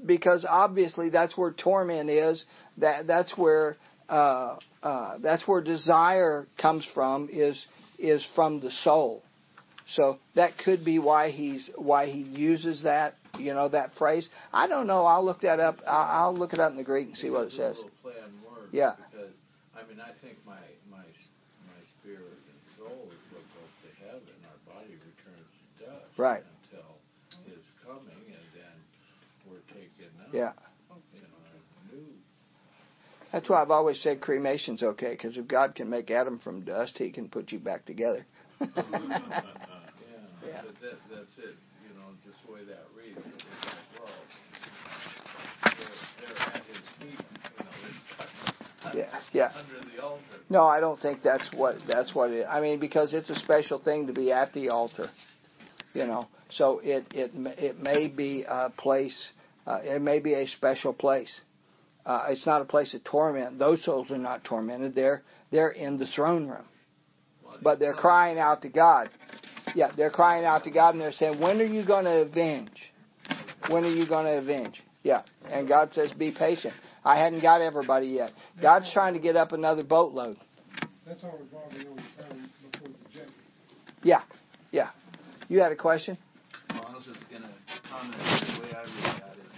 because 0.05 0.45
obviously 0.47 1.09
that's 1.09 1.37
where 1.37 1.51
torment 1.51 2.09
is. 2.09 2.43
That 2.77 3.07
that's 3.07 3.37
where 3.37 3.77
uh, 4.09 4.57
uh, 4.81 5.17
that's 5.19 5.47
where 5.47 5.61
desire 5.61 6.47
comes 6.59 6.85
from. 6.93 7.29
Is 7.31 7.63
is 8.01 8.25
from 8.35 8.59
the 8.59 8.71
soul. 8.71 9.23
So 9.95 10.19
that 10.35 10.57
could 10.57 10.85
be 10.85 10.99
why 10.99 11.31
he's 11.31 11.69
why 11.75 12.07
he 12.07 12.19
uses 12.19 12.83
that 12.83 13.15
you 13.37 13.53
know 13.53 13.67
that 13.69 13.93
phrase. 13.95 14.27
I 14.53 14.67
don't 14.67 14.87
know. 14.87 15.05
I'll 15.05 15.25
look 15.25 15.41
that 15.41 15.59
up. 15.59 15.79
I'll, 15.87 16.25
I'll 16.25 16.37
look 16.37 16.53
it 16.53 16.59
up 16.59 16.71
in 16.71 16.77
the 16.77 16.83
Greek 16.83 17.07
and 17.07 17.17
see 17.17 17.29
what 17.29 17.47
it 17.47 17.51
says. 17.51 17.75
little 17.75 17.91
play 18.01 18.13
on 18.23 18.31
words. 18.47 18.69
Yeah. 18.71 18.93
Because 19.11 19.33
I 19.75 19.87
mean, 19.87 19.99
I 19.99 20.11
think 20.23 20.37
my 20.45 20.61
my 20.89 21.03
my 21.67 21.79
spirit 21.99 22.39
and 22.47 22.59
soul 22.77 23.09
is 23.11 23.21
what 23.33 23.43
goes 23.51 23.73
to 23.83 23.89
heaven. 24.05 24.35
Our 24.47 24.75
body 24.75 24.95
returns 24.95 25.49
to 25.51 25.85
dust. 25.85 26.17
Right. 26.17 26.43
Until 26.71 26.87
His 27.51 27.65
coming, 27.83 28.23
and 28.31 28.47
then 28.55 28.75
we're 29.49 29.65
taken 29.75 30.11
up. 30.23 30.31
Yeah. 30.31 30.53
You 33.33 33.39
know, 33.39 33.39
new. 33.39 33.41
That's 33.41 33.49
why 33.49 33.61
I've 33.61 33.71
always 33.71 34.01
said 34.01 34.21
cremation's 34.21 34.83
okay 34.83 35.11
because 35.11 35.37
if 35.37 35.47
God 35.47 35.75
can 35.75 35.89
make 35.89 36.11
Adam 36.11 36.39
from 36.39 36.61
dust, 36.61 36.97
He 36.97 37.11
can 37.11 37.29
put 37.29 37.51
you 37.51 37.59
back 37.59 37.85
together. 37.85 38.25
Yeah. 40.43 40.49
Yeah. 40.49 40.61
But 40.65 40.81
that 40.81 40.97
that's 41.09 41.37
it. 41.37 41.55
You 41.87 41.93
know, 41.99 42.07
just 42.25 42.37
the 42.45 42.53
way 42.53 42.61
that 42.65 42.85
reads. 42.97 43.17
It's 43.17 43.43
like, 43.45 43.75
well, 43.99 44.09
they're, 45.63 46.35
they're 46.35 46.41
at 46.41 46.63
His 46.65 46.77
feet. 46.99 47.25
You 47.59 47.65
know, 47.65 48.93
they're 48.93 49.05
yeah, 49.05 49.19
yeah. 49.33 49.51
under 49.55 49.89
the 49.95 50.01
altar. 50.03 50.23
No, 50.49 50.65
I 50.65 50.79
don't 50.79 50.99
think 50.99 51.21
that's 51.23 51.47
what 51.53 51.75
that's 51.87 52.15
what 52.15 52.31
it. 52.31 52.47
I 52.49 52.59
mean, 52.59 52.79
because 52.79 53.13
it's 53.13 53.29
a 53.29 53.35
special 53.35 53.79
thing 53.79 54.07
to 54.07 54.13
be 54.13 54.31
at 54.31 54.53
the 54.53 54.69
altar, 54.69 55.11
you 55.93 56.07
know. 56.07 56.27
So 56.49 56.79
it 56.83 57.05
it 57.13 57.31
it 57.35 57.79
may 57.79 58.07
be 58.07 58.43
a 58.47 58.69
place. 58.69 59.31
Uh, 59.67 59.79
it 59.83 60.01
may 60.01 60.19
be 60.19 60.33
a 60.33 60.47
special 60.47 60.93
place. 60.93 61.41
Uh, 62.05 62.25
it's 62.29 62.45
not 62.45 62.61
a 62.61 62.65
place 62.65 62.93
of 62.93 63.03
torment. 63.03 63.59
Those 63.59 63.83
souls 63.83 64.09
are 64.09 64.17
not 64.17 64.43
tormented. 64.43 64.95
They're 64.95 65.21
they're 65.51 65.69
in 65.69 65.97
the 65.97 66.07
throne 66.07 66.47
room, 66.47 66.65
but 67.61 67.79
they're 67.79 67.93
crying 67.93 68.39
out 68.39 68.61
to 68.63 68.69
God. 68.69 69.09
Yeah, 69.75 69.91
they're 69.95 70.09
crying 70.09 70.43
out 70.45 70.63
to 70.63 70.71
God 70.71 70.95
and 70.95 71.01
they're 71.01 71.11
saying, 71.11 71.39
"When 71.39 71.61
are 71.61 71.65
you 71.65 71.85
going 71.85 72.05
to 72.05 72.21
avenge? 72.21 72.91
When 73.69 73.85
are 73.85 73.91
you 73.91 74.07
going 74.07 74.25
to 74.25 74.37
avenge?" 74.39 74.81
Yeah, 75.03 75.23
and 75.49 75.67
God 75.67 75.93
says, 75.93 76.11
"Be 76.13 76.31
patient. 76.31 76.73
I 77.03 77.17
hadn't 77.17 77.41
got 77.41 77.61
everybody 77.61 78.07
yet. 78.07 78.31
God's 78.61 78.91
trying 78.91 79.13
to 79.13 79.19
get 79.19 79.35
up 79.35 79.51
another 79.51 79.83
boatload." 79.83 80.37
That's 81.05 81.23
all 81.23 81.37
revolving 81.39 81.87
on 81.87 81.95
the 81.95 82.23
time 82.23 82.49
before 82.71 82.87
the 82.87 83.09
judgment. 83.09 83.33
Yeah, 84.03 84.21
yeah. 84.71 84.89
You 85.49 85.59
had 85.61 85.71
a 85.71 85.75
question? 85.75 86.17
Well, 86.69 86.85
I 86.87 86.95
was 86.95 87.05
just 87.05 87.29
gonna 87.29 87.49
comment. 87.89 88.15
The 88.15 88.61
way 88.61 88.71
I 88.71 88.83
read 88.83 89.21
that 89.21 89.35
is 89.45 89.53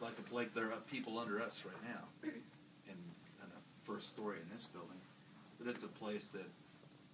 like 0.00 0.14
a, 0.16 0.23
like 0.34 0.50
there 0.52 0.74
are 0.74 0.82
people 0.90 1.16
under 1.18 1.38
us 1.38 1.54
right 1.62 1.82
now, 1.86 2.02
in, 2.26 2.34
in 2.90 3.46
a 3.46 3.60
first 3.86 4.10
story 4.12 4.42
in 4.42 4.48
this 4.50 4.66
building, 4.74 4.98
but 5.62 5.70
it's 5.70 5.82
a 5.86 5.92
place 6.02 6.26
that 6.34 6.46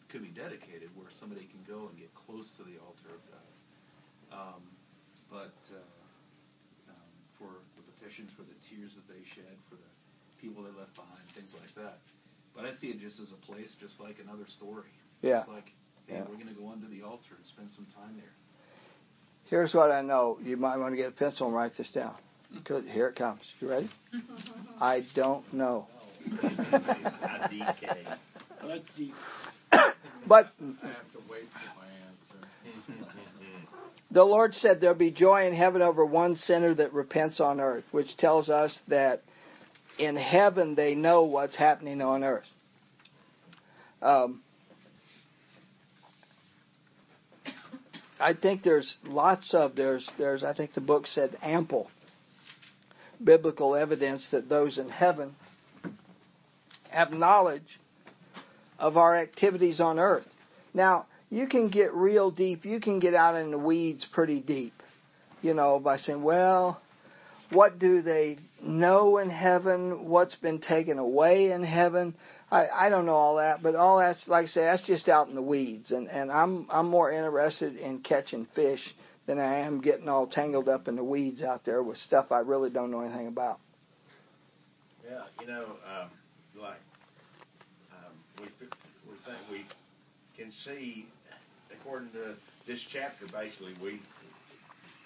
could 0.09 0.25
be 0.25 0.33
dedicated 0.33 0.89
where 0.97 1.13
somebody 1.21 1.45
can 1.53 1.61
go 1.69 1.87
and 1.87 1.95
get 2.01 2.09
close 2.27 2.49
to 2.57 2.65
the 2.65 2.81
altar 2.83 3.13
of 3.15 3.23
God. 3.29 3.49
Um, 4.33 4.63
but 5.31 5.55
uh, 5.71 6.91
um, 6.91 7.11
for 7.39 7.53
the 7.79 7.85
petitions, 7.95 8.33
for 8.35 8.43
the 8.43 8.57
tears 8.67 8.91
that 8.97 9.07
they 9.07 9.23
shed, 9.37 9.55
for 9.69 9.77
the 9.77 9.91
people 10.41 10.65
they 10.65 10.75
left 10.75 10.97
behind, 10.97 11.23
things 11.37 11.53
like 11.55 11.71
that. 11.79 12.01
But 12.57 12.67
I 12.67 12.75
see 12.81 12.89
it 12.91 12.99
just 12.99 13.21
as 13.21 13.31
a 13.31 13.41
place, 13.47 13.71
just 13.79 14.01
like 14.01 14.19
another 14.19 14.49
story. 14.49 14.91
Yeah. 15.23 15.47
It's 15.47 15.53
like, 15.53 15.71
hey, 16.09 16.19
Yeah. 16.19 16.27
we're 16.27 16.41
going 16.41 16.51
to 16.51 16.59
go 16.59 16.73
under 16.73 16.89
the 16.89 17.03
altar 17.07 17.39
and 17.39 17.47
spend 17.47 17.71
some 17.77 17.87
time 17.95 18.17
there. 18.19 18.35
Here's 19.47 19.75
what 19.75 19.91
I 19.93 20.01
know. 20.03 20.39
You 20.43 20.57
might 20.57 20.77
want 20.79 20.93
to 20.93 20.97
get 20.97 21.09
a 21.09 21.15
pencil 21.15 21.47
and 21.47 21.55
write 21.55 21.77
this 21.77 21.91
down. 21.95 22.15
Good. 22.65 22.85
Here 22.87 23.09
it 23.09 23.17
comes. 23.17 23.41
You 23.61 23.69
ready? 23.69 23.91
I 24.81 25.07
don't 25.15 25.53
know. 25.53 25.87
IDK. 26.29 28.17
That's 28.67 28.85
deep. 28.97 29.15
But 30.27 30.51
I 30.61 30.87
have 30.87 31.13
to 31.13 31.19
wait 31.31 31.45
for 31.53 31.81
my 31.81 31.87
answer. 32.07 33.13
the 34.11 34.25
Lord 34.25 34.55
said 34.55 34.81
there'll 34.81 34.97
be 34.97 35.11
joy 35.11 35.47
in 35.47 35.55
heaven 35.55 35.83
over 35.83 36.05
one 36.05 36.37
sinner 36.37 36.75
that 36.75 36.93
repents 36.93 37.41
on 37.41 37.61
earth, 37.61 37.85
which 37.91 38.17
tells 38.17 38.49
us 38.49 38.79
that 38.89 39.23
in 39.99 40.17
heaven 40.17 40.75
they 40.75 40.95
know 40.95 41.23
what's 41.25 41.57
happening 41.57 42.03
on 42.03 42.23
earth. 42.23 42.47
Um, 44.03 44.43
I 48.19 48.35
think 48.35 48.63
there's 48.63 48.95
lots 49.05 49.55
of 49.55 49.77
there's 49.77 50.09
there's 50.19 50.45
I 50.45 50.55
think 50.55 50.75
the 50.75 50.81
book 50.81 51.07
said 51.07 51.37
ample 51.43 51.89
biblical 53.23 53.75
evidence 53.75 54.27
that 54.33 54.49
those 54.49 54.79
in 54.79 54.89
heaven 54.89 55.35
have 56.91 57.13
knowledge 57.13 57.79
of 58.79 58.97
our 58.97 59.17
activities 59.17 59.81
on 59.81 59.99
earth. 59.99 60.27
Now, 60.75 61.07
you 61.31 61.47
can 61.47 61.69
get 61.69 61.95
real 61.95 62.31
deep, 62.31 62.65
you 62.65 62.81
can 62.81 62.99
get 62.99 63.15
out 63.15 63.37
in 63.37 63.51
the 63.51 63.59
weeds 63.59 64.07
pretty 64.13 64.41
deep, 64.41 64.75
you 65.43 65.55
know, 65.55 65.79
by 65.79 65.97
saying, 65.97 66.23
well, 66.23 66.81
what 67.51 67.79
do 67.79 68.03
they 68.03 68.39
know 68.63 69.19
in 69.19 69.31
heaven? 69.31 70.09
What's 70.09 70.35
been 70.37 70.61
taken 70.61 70.99
away 70.99 71.51
in 71.51 71.63
heaven? 71.63 72.15
I, 72.51 72.67
I 72.69 72.89
don't 72.89 73.07
know 73.07 73.15
all 73.15 73.37
that, 73.37 73.63
but 73.63 73.75
all 73.75 73.99
that's 73.99 74.27
like 74.27 74.45
I 74.45 74.49
say, 74.49 74.61
that's 74.63 74.87
just 74.87 75.09
out 75.09 75.29
in 75.29 75.35
the 75.35 75.43
weeds, 75.43 75.91
and 75.91 76.09
and 76.09 76.31
I'm 76.31 76.67
I'm 76.71 76.89
more 76.89 77.11
interested 77.13 77.77
in 77.77 78.01
catching 78.01 78.47
fish 78.55 78.81
than 79.27 79.39
I 79.39 79.61
am 79.61 79.81
getting 79.81 80.09
all 80.09 80.27
tangled 80.27 80.69
up 80.69 80.89
in 80.89 80.97
the 80.97 81.05
weeds 81.05 81.43
out 81.43 81.65
there 81.65 81.83
with 81.83 81.99
stuff 81.99 82.33
I 82.33 82.39
really 82.39 82.71
don't 82.71 82.91
know 82.91 83.03
anything 83.03 83.29
about. 83.29 83.61
Yeah, 85.09 85.23
you 85.41 85.47
know, 85.47 85.63
um, 85.63 86.11
like 86.61 86.81
um, 87.93 88.13
we 88.39 88.45
we 89.09 89.17
think 89.25 89.39
we 89.51 89.65
can 90.37 90.53
see, 90.65 91.07
according 91.73 92.11
to 92.13 92.35
this 92.67 92.81
chapter, 92.93 93.27
basically 93.27 93.75
we 93.83 94.01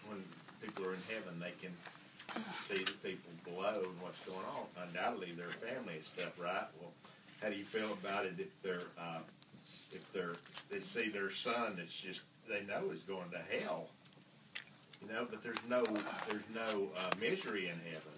when 0.09 0.23
people 0.63 0.85
are 0.87 0.95
in 0.95 1.01
heaven, 1.09 1.41
they 1.41 1.53
can 1.61 1.73
see 2.69 2.85
the 2.85 2.99
people 3.03 3.31
below 3.45 3.83
and 3.85 4.01
what's 4.01 4.19
going 4.27 4.45
on. 4.47 4.67
Undoubtedly, 4.89 5.33
their 5.37 5.53
family 5.61 5.97
and 6.03 6.07
stuff, 6.15 6.33
right? 6.41 6.67
Well, 6.81 6.93
how 7.41 7.51
do 7.51 7.57
you 7.57 7.65
feel 7.73 7.93
about 7.93 8.27
it 8.27 8.35
if 8.39 8.49
they're 8.63 8.89
uh, 8.99 9.21
if 9.93 10.03
they're 10.13 10.37
they 10.71 10.81
see 10.95 11.11
their 11.11 11.31
son 11.45 11.77
that's 11.77 11.93
just 12.05 12.21
they 12.49 12.65
know 12.67 12.91
is 12.93 13.03
going 13.07 13.31
to 13.31 13.43
hell? 13.61 13.89
You 15.03 15.09
know, 15.09 15.27
but 15.29 15.43
there's 15.43 15.61
no 15.69 15.85
there's 16.29 16.49
no 16.55 16.89
uh, 16.99 17.15
misery 17.21 17.69
in 17.69 17.79
heaven. 17.81 18.17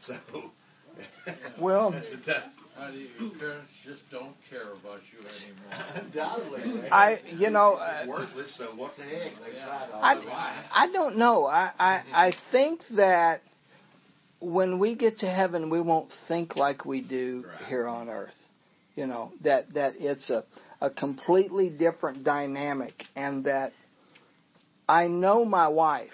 So, 0.06 0.16
Well- 1.60 1.90
that's 1.94 2.08
a 2.12 2.16
tough. 2.18 2.44
How 2.80 2.88
your 2.88 3.30
parents 3.38 3.70
just 3.84 4.00
don't 4.10 4.34
care 4.48 4.72
about 4.72 5.00
you 5.12 5.18
anymore? 5.18 6.02
Undoubtedly. 6.02 6.88
I, 6.90 7.20
you 7.36 7.50
know, 7.50 7.72
It's 7.74 7.80
uh, 7.82 8.06
worthless. 8.08 8.54
So 8.56 8.74
what 8.74 8.92
the 8.96 9.02
heck? 9.04 9.32
They 9.44 9.52
tried 9.52 9.90
I, 10.02 10.14
the. 10.14 10.30
I 10.30 10.90
don't 10.90 11.18
know. 11.18 11.44
I, 11.44 11.72
I 11.78 12.02
I 12.12 12.32
think 12.50 12.80
that 12.96 13.42
when 14.40 14.78
we 14.78 14.94
get 14.94 15.18
to 15.18 15.26
heaven, 15.26 15.68
we 15.68 15.82
won't 15.82 16.10
think 16.26 16.56
like 16.56 16.86
we 16.86 17.02
do 17.02 17.44
Right. 17.46 17.68
here 17.68 17.86
on 17.86 18.08
earth. 18.08 18.32
You 18.96 19.06
know 19.06 19.32
that 19.42 19.74
that 19.74 19.94
it's 19.98 20.30
a 20.30 20.44
a 20.80 20.88
completely 20.88 21.68
different 21.68 22.24
dynamic, 22.24 22.94
and 23.14 23.44
that 23.44 23.72
I 24.88 25.06
know 25.06 25.44
my 25.44 25.68
wife. 25.68 26.08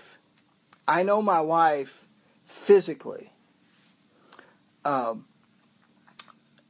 I 0.89 1.05
know 1.05 1.23
my 1.23 1.41
wife 1.43 1.89
physically. 2.67 3.31
Um, 4.85 5.27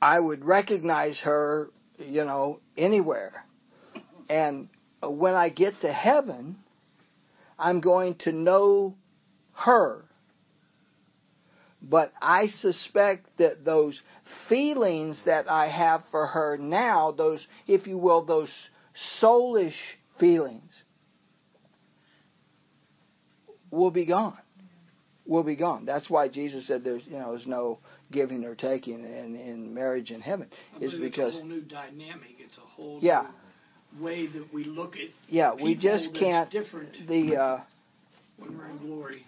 I 0.00 0.18
would 0.20 0.44
recognize 0.44 1.18
her, 1.24 1.70
you 1.98 2.24
know, 2.24 2.60
anywhere. 2.76 3.44
And 4.28 4.68
when 5.02 5.34
I 5.34 5.48
get 5.48 5.80
to 5.82 5.92
heaven, 5.92 6.56
I'm 7.58 7.80
going 7.80 8.16
to 8.20 8.32
know 8.32 8.94
her. 9.52 10.04
But 11.80 12.12
I 12.20 12.48
suspect 12.48 13.38
that 13.38 13.64
those 13.64 14.00
feelings 14.48 15.22
that 15.26 15.48
I 15.48 15.68
have 15.68 16.02
for 16.10 16.26
her 16.26 16.56
now, 16.56 17.12
those, 17.12 17.46
if 17.66 17.86
you 17.86 17.96
will, 17.96 18.24
those 18.24 18.50
soulish 19.20 19.76
feelings, 20.18 20.72
will 23.70 23.90
be 23.90 24.06
gone. 24.06 24.38
Will 25.26 25.42
be 25.42 25.56
gone. 25.56 25.84
That's 25.84 26.08
why 26.08 26.28
Jesus 26.28 26.66
said 26.66 26.82
there's, 26.82 27.02
you 27.06 27.18
know, 27.18 27.30
there's 27.32 27.46
no 27.46 27.78
giving 28.10 28.44
or 28.44 28.54
taking 28.54 29.04
in, 29.04 29.36
in 29.36 29.74
marriage 29.74 30.10
in 30.10 30.20
heaven. 30.20 30.48
Is 30.80 30.94
because 30.94 31.34
it's 31.34 31.36
a 31.36 31.38
whole 31.40 31.48
new 31.48 31.60
dynamic. 31.62 32.36
It's 32.38 32.56
a 32.58 32.60
whole 32.60 32.98
Yeah. 33.02 33.26
new 33.94 34.04
way 34.04 34.26
that 34.26 34.52
we 34.52 34.64
look 34.64 34.94
at 34.94 35.10
yeah, 35.28 35.54
we 35.54 35.74
just 35.74 36.14
can't. 36.14 36.50
different 36.50 37.08
The 37.08 37.36
uh, 37.36 37.60
when 38.38 38.56
we're 38.56 38.68
in 38.68 38.78
glory. 38.78 39.26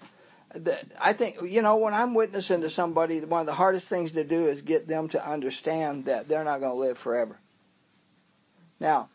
that 0.55 0.85
I 1.01 1.15
think 1.15 1.37
you 1.43 1.63
know 1.63 1.77
when 1.77 1.95
I'm 1.95 2.15
witnessing 2.15 2.61
to 2.63 2.71
somebody, 2.71 3.25
one 3.25 3.41
of 3.41 3.47
the 3.47 3.55
hardest 3.55 3.89
things 3.89 4.13
to 4.13 4.25
do 4.25 4.49
is 4.49 4.61
get 4.63 4.87
them 4.87 5.09
to 5.11 5.31
understand 5.31 6.07
that 6.07 6.29
they're 6.29 6.45
not 6.45 6.59
going 6.59 6.73
to 6.73 6.77
live 6.79 6.99
forever. 6.99 7.39
Now, 8.81 9.09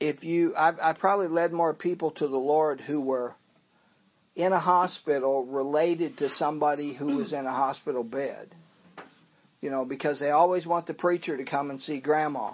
if 0.00 0.24
you, 0.24 0.54
I, 0.54 0.90
I 0.90 0.92
probably 0.94 1.28
led 1.28 1.52
more 1.52 1.74
people 1.74 2.12
to 2.12 2.26
the 2.26 2.36
Lord 2.36 2.80
who 2.80 3.00
were 3.00 3.34
in 4.34 4.52
a 4.52 4.58
hospital 4.58 5.44
related 5.44 6.18
to 6.18 6.30
somebody 6.30 6.94
who 6.94 7.16
was 7.16 7.32
in 7.32 7.46
a 7.46 7.52
hospital 7.52 8.02
bed. 8.02 8.54
You 9.62 9.70
know, 9.70 9.86
because 9.86 10.18
they 10.20 10.30
always 10.30 10.66
want 10.66 10.86
the 10.86 10.94
preacher 10.94 11.36
to 11.36 11.44
come 11.44 11.70
and 11.70 11.80
see 11.80 12.00
grandma, 12.00 12.52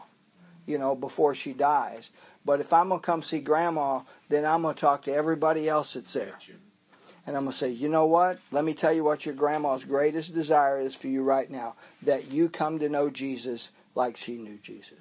you 0.66 0.78
know, 0.78 0.94
before 0.94 1.34
she 1.34 1.54
dies. 1.54 2.06
But 2.44 2.60
if 2.60 2.72
I'm 2.72 2.88
going 2.90 3.00
to 3.00 3.06
come 3.06 3.22
see 3.22 3.40
grandma, 3.40 4.02
then 4.28 4.44
I'm 4.44 4.62
going 4.62 4.74
to 4.74 4.80
talk 4.80 5.04
to 5.04 5.12
everybody 5.12 5.68
else 5.68 5.92
that's 5.94 6.12
there. 6.14 6.34
And 7.26 7.36
I'm 7.36 7.44
going 7.44 7.52
to 7.52 7.58
say, 7.58 7.70
you 7.70 7.88
know 7.88 8.06
what? 8.06 8.38
Let 8.52 8.64
me 8.64 8.74
tell 8.74 8.92
you 8.92 9.04
what 9.04 9.26
your 9.26 9.34
grandma's 9.34 9.84
greatest 9.84 10.34
desire 10.34 10.80
is 10.80 10.94
for 11.00 11.08
you 11.08 11.22
right 11.22 11.50
now 11.50 11.74
that 12.06 12.26
you 12.28 12.48
come 12.48 12.78
to 12.78 12.88
know 12.88 13.10
Jesus 13.10 13.68
like 13.94 14.16
she 14.16 14.36
knew 14.38 14.58
Jesus. 14.62 14.94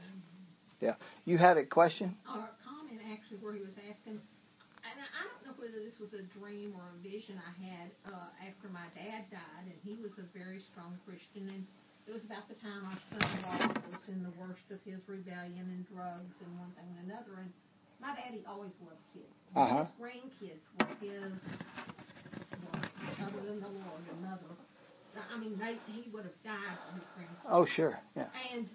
Yeah. 0.79 0.95
You 1.25 1.37
had 1.37 1.57
a 1.57 1.65
question? 1.65 2.15
or 2.27 2.39
a 2.39 2.53
comment 2.63 3.01
actually 3.11 3.37
where 3.41 3.53
he 3.53 3.61
was 3.61 3.75
asking, 3.79 4.19
and 4.19 4.97
I, 4.99 5.23
don't 5.23 5.43
know 5.47 5.55
whether 5.57 5.79
this 5.83 5.97
was 5.99 6.13
a 6.13 6.23
dream 6.37 6.73
or 6.75 6.83
a 6.83 6.97
vision 7.01 7.39
I 7.39 7.53
had 7.63 7.87
uh, 8.05 8.29
after 8.45 8.69
my 8.69 8.85
dad 8.93 9.25
died, 9.31 9.65
and 9.65 9.79
he 9.83 9.97
was 10.01 10.11
a 10.19 10.27
very 10.37 10.61
strong 10.71 10.99
Christian, 11.05 11.49
and 11.49 11.63
it 12.07 12.13
was 12.15 12.23
about 12.23 12.47
the 12.47 12.55
time 12.63 12.87
our 12.87 12.99
son-in-law 13.11 13.67
was 13.91 14.05
in 14.07 14.23
the 14.23 14.31
worst 14.39 14.63
of 14.71 14.79
his 14.87 15.03
rebellion 15.07 15.67
and 15.67 15.83
drugs 15.91 16.35
and 16.39 16.51
one 16.55 16.71
thing 16.79 16.87
and 16.95 17.11
another, 17.11 17.43
and 17.43 17.51
my 17.99 18.15
daddy 18.15 18.47
always 18.47 18.71
loved 18.79 19.03
kids. 19.11 19.35
Uh-huh. 19.55 19.83
His 19.83 19.91
grandkids 19.99 20.63
were 20.79 20.87
his, 21.03 21.33
well, 22.63 22.79
other 23.27 23.41
than 23.43 23.59
the 23.59 23.71
Lord, 23.71 24.03
another. 24.23 24.55
I 25.17 25.35
mean, 25.35 25.57
they, 25.57 25.75
he 25.91 26.07
would 26.13 26.23
have 26.23 26.39
died 26.45 26.77
for 26.87 26.93
his 26.95 27.07
grandkids. 27.17 27.51
Oh, 27.51 27.65
sure. 27.65 27.99
Yeah. 28.15 28.29
And 28.53 28.69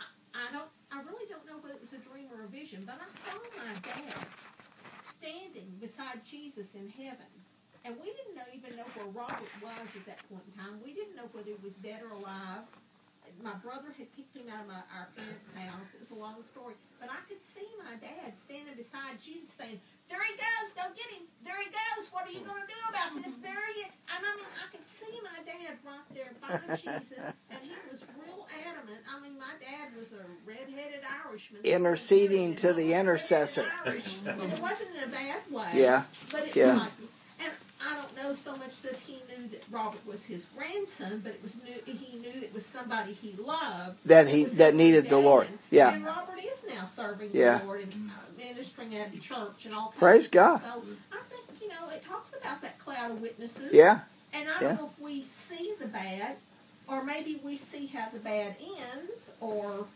I, 0.00 0.06
I 0.32 0.52
don't, 0.54 0.70
I 0.94 1.02
really 1.04 1.26
don't 1.28 1.44
know 1.44 1.58
whether 1.60 1.74
it 1.74 1.82
was 1.82 1.92
a 1.92 2.02
dream 2.08 2.30
or 2.32 2.46
a 2.46 2.48
vision, 2.48 2.86
but 2.86 2.96
I 2.96 3.08
saw 3.26 3.36
my 3.58 3.74
dad 3.84 4.24
standing 5.18 5.74
beside 5.82 6.22
Jesus 6.30 6.70
in 6.72 6.88
heaven. 6.88 7.28
And 7.86 7.94
we 8.02 8.10
didn't 8.10 8.34
know, 8.34 8.50
even 8.50 8.74
know 8.74 8.88
where 8.98 9.06
Robert 9.14 9.46
was 9.62 9.86
at 9.94 10.04
that 10.10 10.18
point 10.26 10.42
in 10.42 10.52
time. 10.58 10.82
We 10.82 10.90
didn't 10.90 11.14
know 11.14 11.30
whether 11.30 11.54
he 11.54 11.60
was 11.62 11.70
dead 11.86 12.02
or 12.02 12.18
alive. 12.18 12.66
My 13.42 13.54
brother 13.62 13.94
had 13.94 14.10
kicked 14.18 14.34
him 14.34 14.50
out 14.50 14.66
of 14.66 14.70
my, 14.70 14.82
our 14.90 15.06
parents' 15.14 15.46
house. 15.54 15.86
It 15.94 16.02
was 16.02 16.10
a 16.10 16.18
long 16.18 16.42
story. 16.50 16.74
But 16.98 17.14
I 17.14 17.22
could 17.30 17.38
see 17.54 17.66
my 17.78 17.94
dad 17.98 18.34
standing 18.46 18.74
beside 18.74 19.22
Jesus 19.22 19.50
saying, 19.54 19.78
There 20.10 20.22
he 20.22 20.34
goes, 20.34 20.74
go 20.74 20.90
get 20.94 21.10
him. 21.14 21.26
There 21.46 21.58
he 21.58 21.70
goes. 21.70 22.10
What 22.10 22.26
are 22.26 22.34
you 22.34 22.42
going 22.42 22.62
to 22.62 22.70
do 22.70 22.80
about 22.90 23.18
this? 23.18 23.34
There 23.42 23.66
he 23.74 23.86
is. 23.86 23.92
And 24.10 24.22
I 24.22 24.30
mean, 24.34 24.50
I 24.50 24.66
could 24.70 24.86
see 24.98 25.14
my 25.22 25.38
dad 25.46 25.74
right 25.86 26.06
there 26.14 26.32
by 26.42 26.58
Jesus. 26.78 27.18
And 27.50 27.60
he 27.62 27.74
was 27.90 28.02
real 28.18 28.46
adamant. 28.50 29.02
I 29.10 29.18
mean, 29.18 29.38
my 29.38 29.54
dad 29.58 29.94
was 29.98 30.10
a 30.14 30.22
red-headed 30.46 31.02
Irishman. 31.02 31.66
Interceding 31.66 32.58
to 32.62 32.74
the 32.74 32.94
intercessor. 32.94 33.66
Irish. 33.86 34.06
It 34.06 34.62
wasn't 34.62 34.90
in 34.94 35.02
a 35.06 35.12
bad 35.12 35.42
way. 35.50 35.82
Yeah. 35.82 36.06
But 36.30 36.50
it 36.50 36.56
Yeah. 36.56 36.86
was. 36.86 36.90
And 36.94 36.94
I 36.94 36.94
don't 36.94 37.15
know 38.26 38.36
so 38.44 38.56
much 38.56 38.70
that 38.82 38.94
he 39.06 39.14
knew 39.28 39.48
that 39.50 39.60
Robert 39.70 40.04
was 40.06 40.18
his 40.26 40.42
grandson, 40.56 41.20
but 41.22 41.32
it 41.32 41.42
was 41.42 41.52
knew 41.64 41.80
he 41.86 42.18
knew 42.18 42.32
it 42.34 42.52
was 42.52 42.62
somebody 42.74 43.12
he 43.14 43.34
loved. 43.38 43.98
That 44.06 44.26
he 44.26 44.46
that 44.58 44.74
needed 44.74 45.08
the. 45.08 45.16
Lord. 45.16 45.48
Yeah. 45.70 45.92
And 45.92 46.04
Robert 46.04 46.38
is 46.38 46.68
now 46.68 46.88
serving 46.94 47.30
Yeah. 47.32 47.60
the 47.60 47.64
Lord 47.64 47.80
and 47.80 48.10
uh, 48.10 48.14
ministering 48.36 48.96
at 48.96 49.12
the 49.12 49.18
church 49.18 49.64
and 49.64 49.74
all. 49.74 49.94
Praise 49.98 50.28
God. 50.30 50.60
So 50.62 50.82
I 51.12 51.22
think 51.30 51.60
you 51.60 51.68
know 51.68 51.88
it 51.90 52.02
talks 52.06 52.30
about 52.38 52.62
that 52.62 52.78
cloud 52.78 53.12
of 53.12 53.20
witnesses. 53.20 53.70
Yeah. 53.72 54.00
And 54.32 54.48
I 54.48 54.60
don't 54.60 54.74
know 54.76 54.90
if 54.94 55.02
we 55.02 55.26
see 55.48 55.74
the 55.80 55.86
bad, 55.86 56.36
or 56.88 57.02
maybe 57.04 57.40
we 57.44 57.60
see 57.72 57.86
how 57.86 58.08
the 58.12 58.18
bad 58.18 58.56
ends, 58.60 59.12
or 59.40 59.86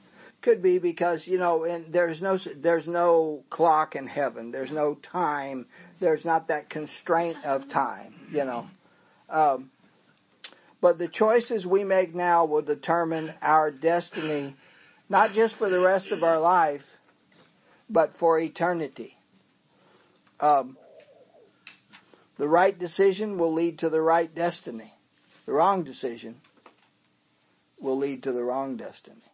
Could 0.43 0.63
be 0.63 0.79
because 0.79 1.27
you 1.27 1.37
know, 1.37 1.65
and 1.65 1.93
there's 1.93 2.23
no 2.23 2.39
there's 2.63 2.87
no 2.87 3.45
clock 3.51 3.95
in 3.95 4.07
heaven. 4.07 4.51
There's 4.51 4.71
no 4.71 4.95
time. 4.95 5.67
There's 6.01 6.25
not 6.25 6.49
that 6.49 6.71
constraint 6.71 7.37
of 7.45 7.69
time. 7.71 8.15
You 8.33 8.45
know, 8.45 8.67
um, 9.29 9.71
but 10.81 10.99
the 10.99 11.09
choices 11.09 11.67
we 11.67 11.85
make 11.85 12.15
now 12.15 12.47
will 12.47 12.63
determine 12.63 13.35
our 13.43 13.71
destiny, 13.71 14.57
not 15.11 15.33
just 15.33 15.57
for 15.57 15.69
the 15.69 15.81
rest 15.81 16.11
of 16.11 16.23
our 16.23 16.39
life, 16.41 16.83
but 17.91 18.13
for 18.19 18.41
eternity. 18.41 19.15
Um, 20.41 20.79
the 22.39 22.49
right 22.49 22.77
decision 22.79 23.37
will 23.37 23.53
lead 23.53 23.81
to 23.81 23.91
the 23.91 24.01
right 24.01 24.35
destiny. 24.35 24.95
The 25.45 25.53
wrong 25.53 25.85
decision 25.85 26.41
will 27.79 27.99
lead 27.99 28.23
to 28.23 28.33
the 28.33 28.43
wrong 28.43 28.79
destiny. 28.79 29.30